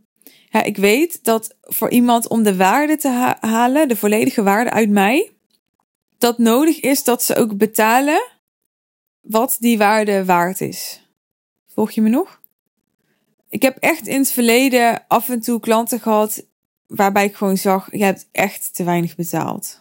Ja, 0.51 0.63
ik 0.63 0.77
weet 0.77 1.25
dat 1.25 1.57
voor 1.61 1.91
iemand 1.91 2.29
om 2.29 2.43
de 2.43 2.57
waarde 2.57 2.97
te 2.97 3.37
halen, 3.41 3.89
de 3.89 3.97
volledige 3.97 4.43
waarde 4.43 4.71
uit 4.71 4.91
mij, 4.91 5.31
dat 6.19 6.39
nodig 6.39 6.81
is 6.81 7.05
dat 7.05 7.23
ze 7.23 7.37
ook 7.37 7.57
betalen 7.57 8.37
wat 9.29 9.57
die 9.61 9.79
waarde 9.79 10.25
waard 10.25 10.61
is. 10.61 11.03
Volg 11.67 11.91
je 11.91 12.01
me 12.01 12.09
nog? 12.09 12.41
Ik 13.49 13.63
heb 13.63 13.77
echt 13.77 14.07
in 14.07 14.19
het 14.19 14.31
verleden 14.31 15.05
af 15.09 15.29
en 15.29 15.41
toe 15.41 15.61
klanten 15.61 16.01
gehad 16.01 16.47
waarbij 16.87 17.25
ik 17.25 17.35
gewoon 17.35 17.57
zag, 17.57 17.89
je 17.91 18.05
hebt 18.05 18.29
echt 18.33 18.75
te 18.75 18.85
weinig 18.85 19.17
betaald. 19.17 19.81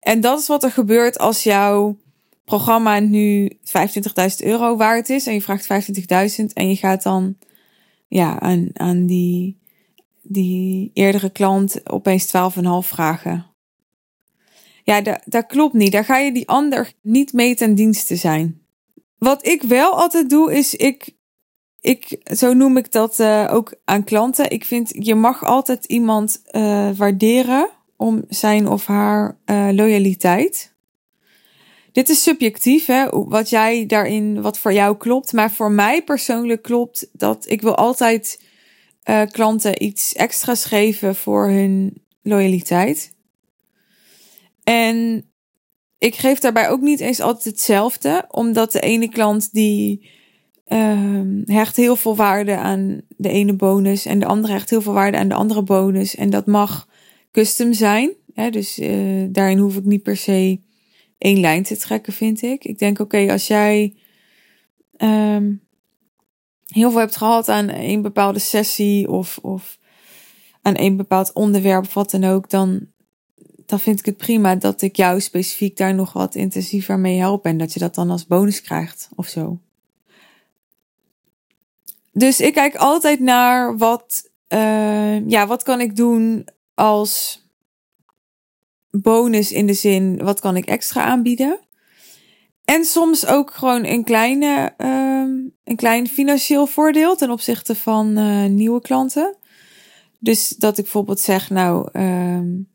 En 0.00 0.20
dat 0.20 0.38
is 0.38 0.46
wat 0.46 0.64
er 0.64 0.70
gebeurt 0.70 1.18
als 1.18 1.42
jouw 1.42 1.98
programma 2.44 2.98
nu 2.98 3.58
25.000 3.58 4.36
euro 4.38 4.76
waard 4.76 5.08
is 5.10 5.26
en 5.26 5.34
je 5.34 5.42
vraagt 5.42 5.88
25.000 6.40 6.44
en 6.54 6.68
je 6.68 6.76
gaat 6.76 7.02
dan 7.02 7.36
ja, 8.08 8.40
aan, 8.40 8.68
aan 8.72 9.06
die, 9.06 9.58
die 10.22 10.90
eerdere 10.94 11.30
klant 11.30 11.90
opeens 11.90 12.26
12,5 12.26 12.32
vragen. 12.80 13.49
Ja, 14.90 15.00
dat, 15.00 15.20
dat 15.24 15.46
klopt 15.46 15.74
niet. 15.74 15.92
Daar 15.92 16.04
ga 16.04 16.18
je 16.18 16.32
die 16.32 16.48
ander 16.48 16.92
niet 17.02 17.32
mee 17.32 17.54
ten 17.54 17.74
dienste 17.74 18.16
zijn. 18.16 18.60
Wat 19.18 19.46
ik 19.46 19.62
wel 19.62 19.92
altijd 19.92 20.30
doe, 20.30 20.54
is 20.54 20.74
ik, 20.74 21.16
ik 21.80 22.20
zo 22.36 22.52
noem 22.52 22.76
ik 22.76 22.92
dat 22.92 23.18
uh, 23.18 23.48
ook 23.52 23.74
aan 23.84 24.04
klanten. 24.04 24.50
Ik 24.50 24.64
vind, 24.64 24.92
je 24.98 25.14
mag 25.14 25.44
altijd 25.44 25.84
iemand 25.84 26.42
uh, 26.52 26.90
waarderen 26.96 27.68
om 27.96 28.24
zijn 28.28 28.68
of 28.68 28.86
haar 28.86 29.38
uh, 29.46 29.68
loyaliteit. 29.72 30.74
Dit 31.92 32.08
is 32.08 32.22
subjectief, 32.22 32.86
hè, 32.86 33.08
wat 33.08 33.48
jij 33.50 33.86
daarin, 33.86 34.42
wat 34.42 34.58
voor 34.58 34.72
jou 34.72 34.96
klopt. 34.96 35.32
Maar 35.32 35.50
voor 35.50 35.70
mij 35.70 36.02
persoonlijk 36.02 36.62
klopt 36.62 37.08
dat 37.12 37.44
ik 37.48 37.60
wil 37.60 37.74
altijd 37.74 38.40
klanten 39.30 39.82
iets 39.82 40.12
extra's 40.12 40.64
geven 40.64 41.14
voor 41.14 41.48
hun 41.48 42.02
loyaliteit. 42.22 43.18
En 44.70 45.24
ik 45.98 46.14
geef 46.14 46.38
daarbij 46.38 46.68
ook 46.68 46.80
niet 46.80 47.00
eens 47.00 47.20
altijd 47.20 47.44
hetzelfde, 47.44 48.24
omdat 48.28 48.72
de 48.72 48.80
ene 48.80 49.08
klant 49.08 49.52
die 49.52 50.10
uh, 50.66 51.20
hecht 51.44 51.76
heel 51.76 51.96
veel 51.96 52.16
waarde 52.16 52.56
aan 52.56 53.00
de 53.16 53.28
ene 53.28 53.52
bonus 53.52 54.06
en 54.06 54.18
de 54.18 54.26
andere 54.26 54.52
hecht 54.52 54.70
heel 54.70 54.80
veel 54.80 54.92
waarde 54.92 55.18
aan 55.18 55.28
de 55.28 55.34
andere 55.34 55.62
bonus. 55.62 56.14
En 56.14 56.30
dat 56.30 56.46
mag 56.46 56.88
custom 57.32 57.72
zijn. 57.72 58.12
Hè? 58.34 58.50
Dus 58.50 58.78
uh, 58.78 59.26
daarin 59.28 59.58
hoef 59.58 59.76
ik 59.76 59.84
niet 59.84 60.02
per 60.02 60.16
se 60.16 60.60
één 61.18 61.40
lijn 61.40 61.62
te 61.62 61.76
trekken, 61.76 62.12
vind 62.12 62.42
ik. 62.42 62.64
Ik 62.64 62.78
denk, 62.78 62.98
oké, 62.98 63.30
als 63.30 63.46
jij 63.46 63.94
um, 64.98 65.62
heel 66.66 66.90
veel 66.90 67.00
hebt 67.00 67.16
gehad 67.16 67.48
aan 67.48 67.68
een 67.68 68.02
bepaalde 68.02 68.38
sessie 68.38 69.08
of, 69.08 69.38
of 69.42 69.78
aan 70.62 70.78
een 70.78 70.96
bepaald 70.96 71.32
onderwerp, 71.32 71.92
wat 71.92 72.10
dan 72.10 72.24
ook, 72.24 72.50
dan, 72.50 72.88
dan 73.70 73.80
vind 73.80 73.98
ik 73.98 74.04
het 74.04 74.16
prima 74.16 74.54
dat 74.54 74.82
ik 74.82 74.96
jou 74.96 75.20
specifiek 75.20 75.76
daar 75.76 75.94
nog 75.94 76.12
wat 76.12 76.34
intensiever 76.34 76.98
mee 76.98 77.18
help 77.18 77.44
en 77.44 77.58
dat 77.58 77.72
je 77.72 77.78
dat 77.78 77.94
dan 77.94 78.10
als 78.10 78.26
bonus 78.26 78.60
krijgt 78.60 79.08
of 79.14 79.28
zo. 79.28 79.58
Dus 82.12 82.40
ik 82.40 82.54
kijk 82.54 82.74
altijd 82.74 83.20
naar 83.20 83.76
wat, 83.76 84.30
uh, 84.48 85.28
ja, 85.28 85.46
wat 85.46 85.62
kan 85.62 85.80
ik 85.80 85.96
doen 85.96 86.48
als 86.74 87.44
bonus 88.90 89.52
in 89.52 89.66
de 89.66 89.74
zin, 89.74 90.18
wat 90.22 90.40
kan 90.40 90.56
ik 90.56 90.66
extra 90.66 91.04
aanbieden? 91.04 91.58
En 92.64 92.84
soms 92.84 93.26
ook 93.26 93.50
gewoon 93.50 93.84
een, 93.84 94.04
kleine, 94.04 94.74
um, 94.78 95.54
een 95.64 95.76
klein 95.76 96.08
financieel 96.08 96.66
voordeel 96.66 97.16
ten 97.16 97.30
opzichte 97.30 97.74
van 97.74 98.18
uh, 98.18 98.44
nieuwe 98.44 98.80
klanten. 98.80 99.36
Dus 100.18 100.48
dat 100.48 100.78
ik 100.78 100.84
bijvoorbeeld 100.84 101.20
zeg, 101.20 101.50
nou, 101.50 101.88
um, 101.92 102.68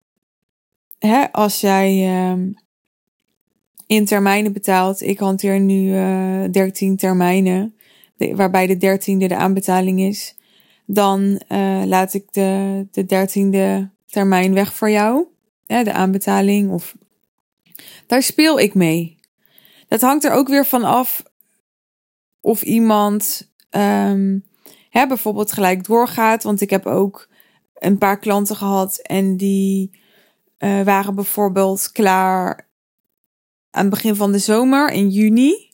hè, 1.06 1.32
als 1.32 1.62
jij 1.62 2.20
um, 2.32 2.54
in 3.88 4.06
termijnen 4.06 4.54
betaalt, 4.54 5.02
ik 5.02 5.20
hanteer 5.20 5.60
nu 5.60 5.90
uh, 5.90 6.44
eh, 6.44 6.52
13 6.52 6.98
termijnen, 6.98 7.76
waarbij 8.18 8.68
de 8.68 8.78
dertiende 8.78 9.28
de 9.28 9.36
aanbetaling 9.36 10.00
is, 10.00 10.36
dan 10.86 11.42
uh, 11.50 11.82
laat 11.86 12.14
ik 12.14 12.34
de, 12.34 12.88
de 12.92 13.06
dertiende 13.06 13.90
termijn 14.06 14.54
weg 14.54 14.74
voor 14.74 14.90
jou. 14.90 15.26
Ja, 15.66 15.84
de 15.84 15.94
aanbetaling 15.94 16.72
of 16.72 16.96
daar 18.08 18.24
speel 18.24 18.60
ik 18.60 18.74
mee. 18.74 19.18
Dat 19.88 20.02
hangt 20.02 20.24
er 20.24 20.32
ook 20.32 20.48
weer 20.48 20.66
van 20.66 20.84
af 20.84 21.24
of 22.42 22.62
iemand 22.62 23.52
um, 23.70 24.44
hè, 24.90 25.08
bijvoorbeeld 25.08 25.52
gelijk 25.52 25.84
doorgaat. 25.84 26.44
Want 26.44 26.62
ik 26.62 26.70
heb 26.70 26.86
ook 26.86 27.30
een 27.74 27.98
paar 27.98 28.20
klanten 28.20 28.56
gehad 28.56 28.98
en 28.98 29.38
die 29.38 30.04
uh, 30.66 30.82
waren 30.82 31.16
bijvoorbeeld 31.16 31.92
klaar 31.92 32.68
aan 33.72 33.82
het 33.82 33.90
begin 33.90 34.16
van 34.16 34.32
de 34.32 34.38
zomer 34.38 34.92
in 34.92 35.10
juni. 35.10 35.70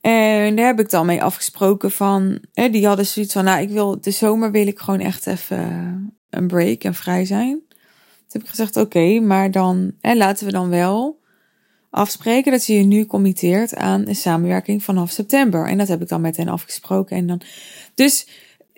En 0.00 0.56
daar 0.56 0.66
heb 0.66 0.80
ik 0.80 0.90
dan 0.90 1.06
mee 1.06 1.22
afgesproken 1.22 1.90
van, 1.90 2.38
hè, 2.52 2.70
die 2.70 2.86
hadden 2.86 3.06
zoiets 3.06 3.32
van, 3.32 3.44
nou, 3.44 3.62
ik 3.62 3.70
wil 3.70 4.00
de 4.00 4.10
zomer 4.10 4.50
wil 4.50 4.66
ik 4.66 4.78
gewoon 4.78 5.00
echt 5.00 5.26
even 5.26 6.18
een 6.30 6.46
break 6.46 6.82
en 6.82 6.94
vrij 6.94 7.24
zijn. 7.24 7.62
Toen 7.68 8.28
heb 8.28 8.42
ik 8.42 8.48
gezegd, 8.48 8.76
oké, 8.76 9.20
maar 9.20 9.50
dan 9.50 9.92
hè, 10.00 10.14
laten 10.14 10.46
we 10.46 10.52
dan 10.52 10.68
wel 10.68 11.22
afspreken 11.90 12.52
dat 12.52 12.66
je 12.66 12.74
je 12.74 12.82
nu 12.82 13.06
committeert 13.06 13.74
aan 13.74 14.08
een 14.08 14.16
samenwerking 14.16 14.82
vanaf 14.82 15.10
september. 15.10 15.66
En 15.66 15.78
dat 15.78 15.88
heb 15.88 16.02
ik 16.02 16.08
dan 16.08 16.20
met 16.20 16.36
hen 16.36 16.48
afgesproken. 16.48 17.16
En 17.16 17.26
dan, 17.26 17.40
dus 17.94 18.28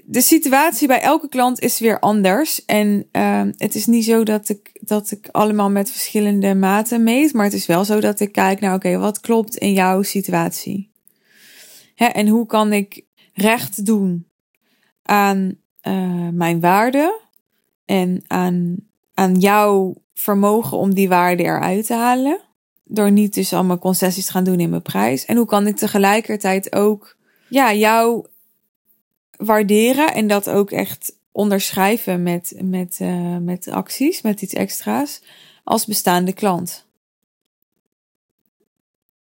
de 0.08 0.20
situatie 0.20 0.88
bij 0.88 1.00
elke 1.00 1.28
klant 1.28 1.60
is 1.60 1.78
weer 1.78 1.98
anders. 1.98 2.64
En 2.64 3.08
uh, 3.12 3.42
het 3.56 3.74
is 3.74 3.86
niet 3.86 4.04
zo 4.04 4.22
dat 4.22 4.48
ik, 4.48 4.78
dat 4.80 5.10
ik 5.10 5.28
allemaal 5.30 5.70
met 5.70 5.90
verschillende 5.90 6.54
maten 6.54 7.02
meet. 7.02 7.32
Maar 7.32 7.44
het 7.44 7.54
is 7.54 7.66
wel 7.66 7.84
zo 7.84 8.00
dat 8.00 8.20
ik 8.20 8.32
kijk 8.32 8.60
naar, 8.60 8.74
oké, 8.74 8.98
wat 8.98 9.20
klopt 9.20 9.56
in 9.56 9.72
jouw 9.72 10.02
situatie? 10.02 10.90
Hè, 11.94 12.06
en 12.06 12.28
hoe 12.28 12.46
kan 12.46 12.72
ik 12.72 13.04
recht 13.32 13.86
doen 13.86 14.26
aan 15.02 15.54
uh, 15.82 16.28
mijn 16.32 16.60
waarde 16.60 17.20
en 17.84 18.24
aan, 18.26 18.76
aan 19.14 19.34
jouw 19.34 19.94
vermogen 20.14 20.78
om 20.78 20.94
die 20.94 21.08
waarde 21.08 21.42
eruit 21.42 21.86
te 21.86 21.94
halen? 21.94 22.40
Door 22.84 23.10
niet 23.10 23.34
dus 23.34 23.52
allemaal 23.52 23.78
concessies 23.78 24.26
te 24.26 24.32
gaan 24.32 24.44
doen 24.44 24.60
in 24.60 24.70
mijn 24.70 24.82
prijs. 24.82 25.24
En 25.24 25.36
hoe 25.36 25.46
kan 25.46 25.66
ik 25.66 25.76
tegelijkertijd 25.76 26.74
ook 26.74 27.16
ja, 27.48 27.74
jou 27.74 28.26
waarderen 29.36 30.14
en 30.14 30.26
dat 30.26 30.50
ook 30.50 30.70
echt 30.70 31.18
onderschrijven 31.32 32.22
met, 32.22 32.54
met, 32.64 32.98
uh, 33.02 33.36
met 33.36 33.68
acties, 33.68 34.22
met 34.22 34.42
iets 34.42 34.54
extra's, 34.54 35.22
als 35.64 35.86
bestaande 35.86 36.32
klant. 36.32 36.86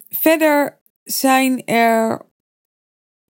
Verder 0.09 0.79
zijn 1.05 1.64
er 1.64 2.27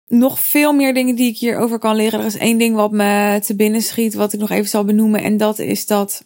nog 0.07 0.41
veel 0.41 0.73
meer 0.73 0.95
dingen 0.95 1.15
die 1.15 1.31
ik 1.31 1.39
hierover 1.39 1.79
kan 1.79 1.97
leren. 1.97 2.21
Er 2.21 2.27
is 2.27 2.37
één 2.37 2.59
ding 2.59 2.75
wat 2.75 2.93
me 2.93 3.41
te 3.45 3.57
binnen 3.57 3.83
schiet, 3.83 4.15
wat 4.15 4.33
ik 4.33 4.41
nog 4.41 4.51
even 4.51 4.69
zal 4.69 4.85
benoemen. 4.85 5.23
En 5.23 5.37
dat 5.37 5.59
is 5.59 5.87
dat 5.87 6.25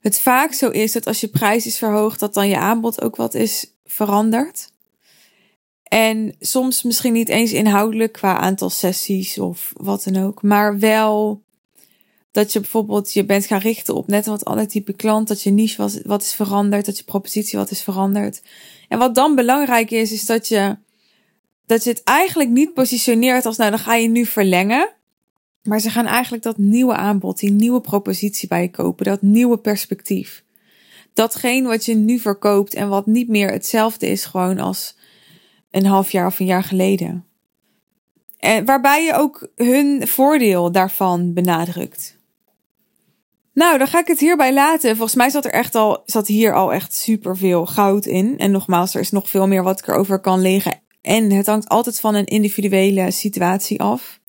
het 0.00 0.20
vaak 0.20 0.52
zo 0.52 0.68
is 0.68 0.92
dat 0.92 1.06
als 1.06 1.20
je 1.20 1.28
prijs 1.28 1.66
is 1.66 1.78
verhoogd, 1.78 2.20
dat 2.20 2.34
dan 2.34 2.48
je 2.48 2.58
aanbod 2.58 3.02
ook 3.02 3.16
wat 3.16 3.34
is 3.34 3.72
veranderd. 3.84 4.70
En 5.88 6.34
soms 6.40 6.82
misschien 6.82 7.12
niet 7.12 7.28
eens 7.28 7.52
inhoudelijk 7.52 8.12
qua 8.12 8.38
aantal 8.38 8.70
sessies 8.70 9.38
of 9.38 9.72
wat 9.76 10.04
dan 10.04 10.24
ook, 10.24 10.42
maar 10.42 10.78
wel 10.78 11.42
dat 12.30 12.52
je 12.52 12.60
bijvoorbeeld 12.60 13.12
je 13.12 13.24
bent 13.24 13.46
gaan 13.46 13.60
richten 13.60 13.94
op 13.94 14.06
net 14.06 14.26
wat 14.26 14.44
ander 14.44 14.68
type 14.68 14.92
klant, 14.92 15.28
dat 15.28 15.42
je 15.42 15.50
niche 15.50 15.82
was, 15.82 15.98
wat 16.02 16.22
is 16.22 16.34
veranderd, 16.34 16.86
dat 16.86 16.98
je 16.98 17.04
propositie 17.04 17.58
wat 17.58 17.70
is 17.70 17.82
veranderd. 17.82 18.42
En 18.88 18.98
wat 18.98 19.14
dan 19.14 19.34
belangrijk 19.34 19.90
is, 19.90 20.12
is 20.12 20.26
dat 20.26 20.48
je, 20.48 20.76
dat 21.66 21.84
je 21.84 21.90
het 21.90 22.02
eigenlijk 22.04 22.50
niet 22.50 22.74
positioneert 22.74 23.46
als 23.46 23.56
nou 23.56 23.70
dan 23.70 23.78
ga 23.78 23.94
je 23.94 24.08
nu 24.08 24.26
verlengen. 24.26 24.88
Maar 25.62 25.80
ze 25.80 25.90
gaan 25.90 26.06
eigenlijk 26.06 26.42
dat 26.42 26.58
nieuwe 26.58 26.94
aanbod, 26.94 27.38
die 27.38 27.50
nieuwe 27.50 27.80
propositie 27.80 28.48
bij 28.48 28.62
je 28.62 28.70
kopen, 28.70 29.04
dat 29.04 29.22
nieuwe 29.22 29.58
perspectief. 29.58 30.44
Datgene 31.14 31.68
wat 31.68 31.84
je 31.84 31.94
nu 31.94 32.18
verkoopt 32.18 32.74
en 32.74 32.88
wat 32.88 33.06
niet 33.06 33.28
meer 33.28 33.50
hetzelfde 33.50 34.06
is 34.06 34.24
gewoon 34.24 34.58
als 34.58 34.96
een 35.70 35.86
half 35.86 36.10
jaar 36.10 36.26
of 36.26 36.40
een 36.40 36.46
jaar 36.46 36.64
geleden. 36.64 37.24
En 38.38 38.64
waarbij 38.64 39.04
je 39.04 39.14
ook 39.14 39.48
hun 39.56 40.08
voordeel 40.08 40.72
daarvan 40.72 41.32
benadrukt. 41.32 42.16
Nou, 43.58 43.78
dan 43.78 43.86
ga 43.86 43.98
ik 43.98 44.06
het 44.06 44.20
hierbij 44.20 44.52
laten. 44.54 44.96
Volgens 44.96 45.16
mij 45.16 45.30
zat 45.30 45.44
er 45.44 45.50
echt 45.50 45.74
al, 45.74 46.02
zat 46.06 46.26
hier 46.26 46.54
al 46.54 46.72
echt 46.72 46.94
super 46.94 47.36
veel 47.36 47.66
goud 47.66 48.06
in. 48.06 48.38
En 48.38 48.50
nogmaals, 48.50 48.94
er 48.94 49.00
is 49.00 49.10
nog 49.10 49.30
veel 49.30 49.46
meer 49.46 49.62
wat 49.62 49.78
ik 49.78 49.86
erover 49.86 50.20
kan 50.20 50.40
liggen. 50.40 50.80
En 51.02 51.30
het 51.30 51.46
hangt 51.46 51.68
altijd 51.68 52.00
van 52.00 52.14
een 52.14 52.24
individuele 52.24 53.10
situatie 53.10 53.80
af. 53.80 54.20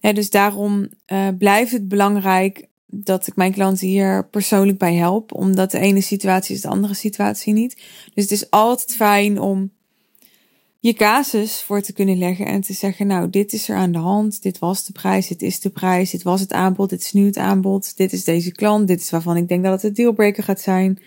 dus 0.00 0.30
daarom 0.30 0.88
uh, 1.12 1.28
blijft 1.38 1.72
het 1.72 1.88
belangrijk 1.88 2.68
dat 2.86 3.26
ik 3.26 3.36
mijn 3.36 3.52
klanten 3.52 3.86
hier 3.86 4.28
persoonlijk 4.28 4.78
bij 4.78 4.94
help. 4.94 5.34
Omdat 5.34 5.70
de 5.70 5.78
ene 5.78 6.00
situatie 6.00 6.54
is 6.54 6.60
de 6.60 6.68
andere 6.68 6.94
situatie 6.94 7.52
niet. 7.52 7.74
Dus 8.14 8.22
het 8.22 8.32
is 8.32 8.50
altijd 8.50 8.96
fijn 8.96 9.40
om 9.40 9.70
je 10.84 10.92
casus 10.92 11.62
voor 11.62 11.80
te 11.80 11.92
kunnen 11.92 12.18
leggen 12.18 12.46
en 12.46 12.60
te 12.60 12.72
zeggen, 12.72 13.06
nou, 13.06 13.30
dit 13.30 13.52
is 13.52 13.68
er 13.68 13.76
aan 13.76 13.92
de 13.92 13.98
hand, 13.98 14.42
dit 14.42 14.58
was 14.58 14.84
de 14.84 14.92
prijs, 14.92 15.26
dit 15.26 15.42
is 15.42 15.60
de 15.60 15.70
prijs, 15.70 16.10
dit 16.10 16.22
was 16.22 16.40
het 16.40 16.52
aanbod, 16.52 16.90
dit 16.90 17.00
is 17.00 17.12
nu 17.12 17.26
het 17.26 17.36
aanbod, 17.36 17.96
dit 17.96 18.12
is 18.12 18.24
deze 18.24 18.52
klant, 18.52 18.88
dit 18.88 19.00
is 19.00 19.10
waarvan 19.10 19.36
ik 19.36 19.48
denk 19.48 19.64
dat 19.64 19.72
het 19.72 19.82
een 19.82 19.94
dealbreaker 19.94 20.42
gaat 20.42 20.60
zijn. 20.60 21.02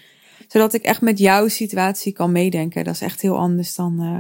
Zodat 0.47 0.73
ik 0.73 0.83
echt 0.83 1.01
met 1.01 1.19
jouw 1.19 1.47
situatie 1.47 2.13
kan 2.13 2.31
meedenken. 2.31 2.83
Dat 2.83 2.93
is 2.93 3.01
echt 3.01 3.21
heel 3.21 3.37
anders 3.37 3.75
dan 3.75 4.01
uh, 4.01 4.17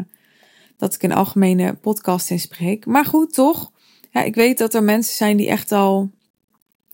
dat 0.77 0.93
ik 0.93 1.03
een 1.03 1.11
algemene 1.11 1.73
podcast 1.73 2.29
inspreek. 2.29 2.85
Maar 2.85 3.05
goed, 3.05 3.33
toch? 3.33 3.71
Ja, 4.11 4.23
ik 4.23 4.35
weet 4.35 4.57
dat 4.57 4.73
er 4.73 4.83
mensen 4.83 5.15
zijn 5.15 5.37
die 5.37 5.49
echt 5.49 5.71
al 5.71 6.11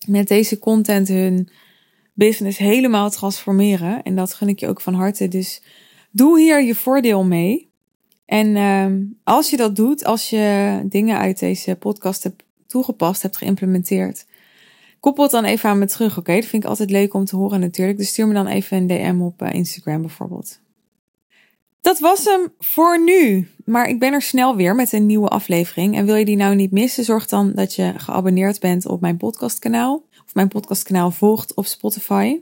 met 0.08 0.28
deze 0.28 0.60
content 0.60 1.08
hun 1.08 1.50
business 2.14 2.58
helemaal 2.58 3.10
transformeren. 3.10 4.04
En 4.04 4.16
dat 4.16 4.34
gun 4.34 4.48
ik 4.48 4.60
je 4.60 4.68
ook 4.68 4.82
van 4.82 4.94
harte. 4.94 5.28
Dus 5.28 5.62
doe 6.12 6.40
hier 6.40 6.64
je 6.64 6.76
voordeel 6.76 7.24
mee. 7.24 7.72
En 8.26 8.48
uh, 8.56 9.08
als 9.24 9.50
je 9.50 9.58
dat 9.58 9.76
doet, 9.76 10.06
als 10.06 10.30
je 10.30 10.80
dingen 10.86 11.18
uit 11.18 11.40
deze 11.40 11.76
podcast 11.76 12.24
hebt 12.24 12.44
toegepast, 12.68 13.22
hebt 13.22 13.38
geïmplementeerd, 13.38 14.26
koppel 15.00 15.24
het 15.24 15.32
dan 15.32 15.44
even 15.44 15.70
aan 15.70 15.80
me 15.80 15.86
terug, 15.86 16.18
oké? 16.18 16.36
Dat 16.36 16.46
vind 16.46 16.64
ik 16.64 16.70
altijd 16.70 16.90
leuk 16.90 17.14
om 17.14 17.26
te 17.26 17.36
horen 17.36 17.60
natuurlijk. 17.60 17.98
Dus 17.98 18.08
stuur 18.08 18.28
me 18.28 18.34
dan 18.34 18.48
even 18.48 18.78
een 18.78 18.88
DM 18.88 19.22
op 19.22 19.42
uh, 19.42 19.54
Instagram 19.54 20.02
bijvoorbeeld. 20.02 20.62
Dat 21.82 22.00
was 22.00 22.26
hem 22.26 22.54
voor 22.60 23.04
nu. 23.04 23.48
Maar 23.66 23.90
ik 23.90 24.00
ben 24.00 24.14
er 24.14 24.22
snel 24.22 24.56
weer 24.56 24.76
met 24.76 24.94
een 24.94 25.06
nieuwe 25.06 25.28
aflevering. 25.28 25.96
En 25.96 26.06
wil 26.06 26.16
je 26.16 26.26
die 26.26 26.36
nou 26.36 26.56
niet 26.56 26.72
missen, 26.72 27.04
zorg 27.04 27.28
dan 27.28 27.52
dat 27.54 27.76
je 27.76 27.94
geabonneerd 27.98 28.60
bent 28.60 28.86
op 28.86 29.02
mijn 29.02 29.18
podcastkanaal. 29.18 30.04
Of 30.26 30.34
mijn 30.34 30.48
podcastkanaal 30.48 31.12
volgt 31.12 31.54
op 31.54 31.66
Spotify. 31.66 32.40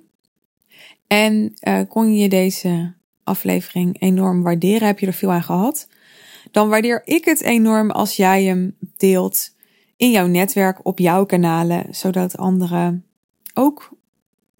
En 1.07 1.53
uh, 1.67 1.79
kon 1.87 2.15
je 2.15 2.29
deze 2.29 2.93
aflevering 3.23 4.01
enorm 4.01 4.43
waarderen, 4.43 4.87
heb 4.87 4.99
je 4.99 5.07
er 5.07 5.13
veel 5.13 5.31
aan 5.31 5.43
gehad, 5.43 5.87
dan 6.51 6.69
waardeer 6.69 7.01
ik 7.05 7.25
het 7.25 7.41
enorm 7.41 7.91
als 7.91 8.15
jij 8.15 8.43
hem 8.43 8.77
deelt 8.97 9.55
in 9.97 10.11
jouw 10.11 10.27
netwerk, 10.27 10.85
op 10.85 10.99
jouw 10.99 11.25
kanalen, 11.25 11.95
zodat 11.95 12.37
anderen 12.37 13.05
ook 13.53 13.89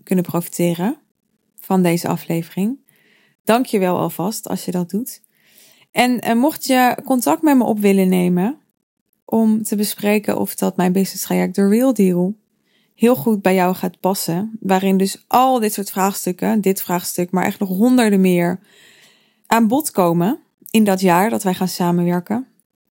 kunnen 0.04 0.26
profiteren 0.26 0.98
van 1.60 1.82
deze 1.82 2.08
aflevering. 2.08 2.80
Dank 3.44 3.66
je 3.66 3.80
wel 3.80 3.98
alvast 3.98 4.48
als 4.48 4.66
je 4.66 4.72
dat 4.72 4.90
doet. 4.90 5.22
En 5.92 6.20
eh, 6.20 6.36
mocht 6.36 6.66
je 6.66 6.98
contact 7.06 7.42
met 7.42 7.58
me 7.58 7.64
op 7.64 7.80
willen 7.80 8.10
nemen 8.10 8.60
om 9.26 9.64
te 9.64 9.76
bespreken 9.76 10.38
of 10.38 10.56
dat 10.56 10.78
mijn 10.78 10.92
business 10.92 11.24
traject 11.24 11.54
The 11.54 11.68
Real 11.68 11.94
Deal 11.94 12.36
heel 13.02 13.16
goed 13.16 13.42
bij 13.42 13.56
jou 13.56 13.76
gaat 13.76 14.00
passen. 14.00 14.58
Waarin 14.60 14.98
dus 14.98 15.26
al 15.28 15.60
dit 15.60 15.74
soort 15.74 15.92
vraagstukken, 15.92 16.62
dit 16.62 16.82
vraagstuk, 16.82 17.32
maar 17.32 17.46
echt 17.46 17.60
nog 17.60 17.70
honderden 17.70 18.22
meer 18.22 18.60
aan 19.48 19.68
bod 19.68 19.92
komen 19.92 20.40
in 20.70 20.84
dat 20.84 21.02
jaar 21.02 21.30
dat 21.30 21.44
wij 21.44 21.54
gaan 21.54 21.68
samenwerken. 21.68 22.48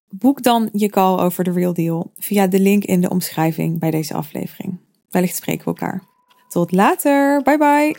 Boek 0.09 0.43
dan 0.43 0.69
je 0.73 0.89
call 0.89 1.19
over 1.19 1.45
de 1.45 1.53
Real 1.53 1.75
Deal 1.75 2.13
via 2.17 2.47
de 2.47 2.61
link 2.61 2.85
in 2.85 3.01
de 3.01 3.09
omschrijving 3.09 3.79
bij 3.79 3.91
deze 3.91 4.15
aflevering. 4.15 4.79
Wellicht 5.11 5.37
spreken 5.37 5.65
we 5.65 5.71
elkaar. 5.71 6.03
Tot 6.49 6.73
later. 6.73 7.43
Bye 7.43 7.59
bye. 7.59 7.97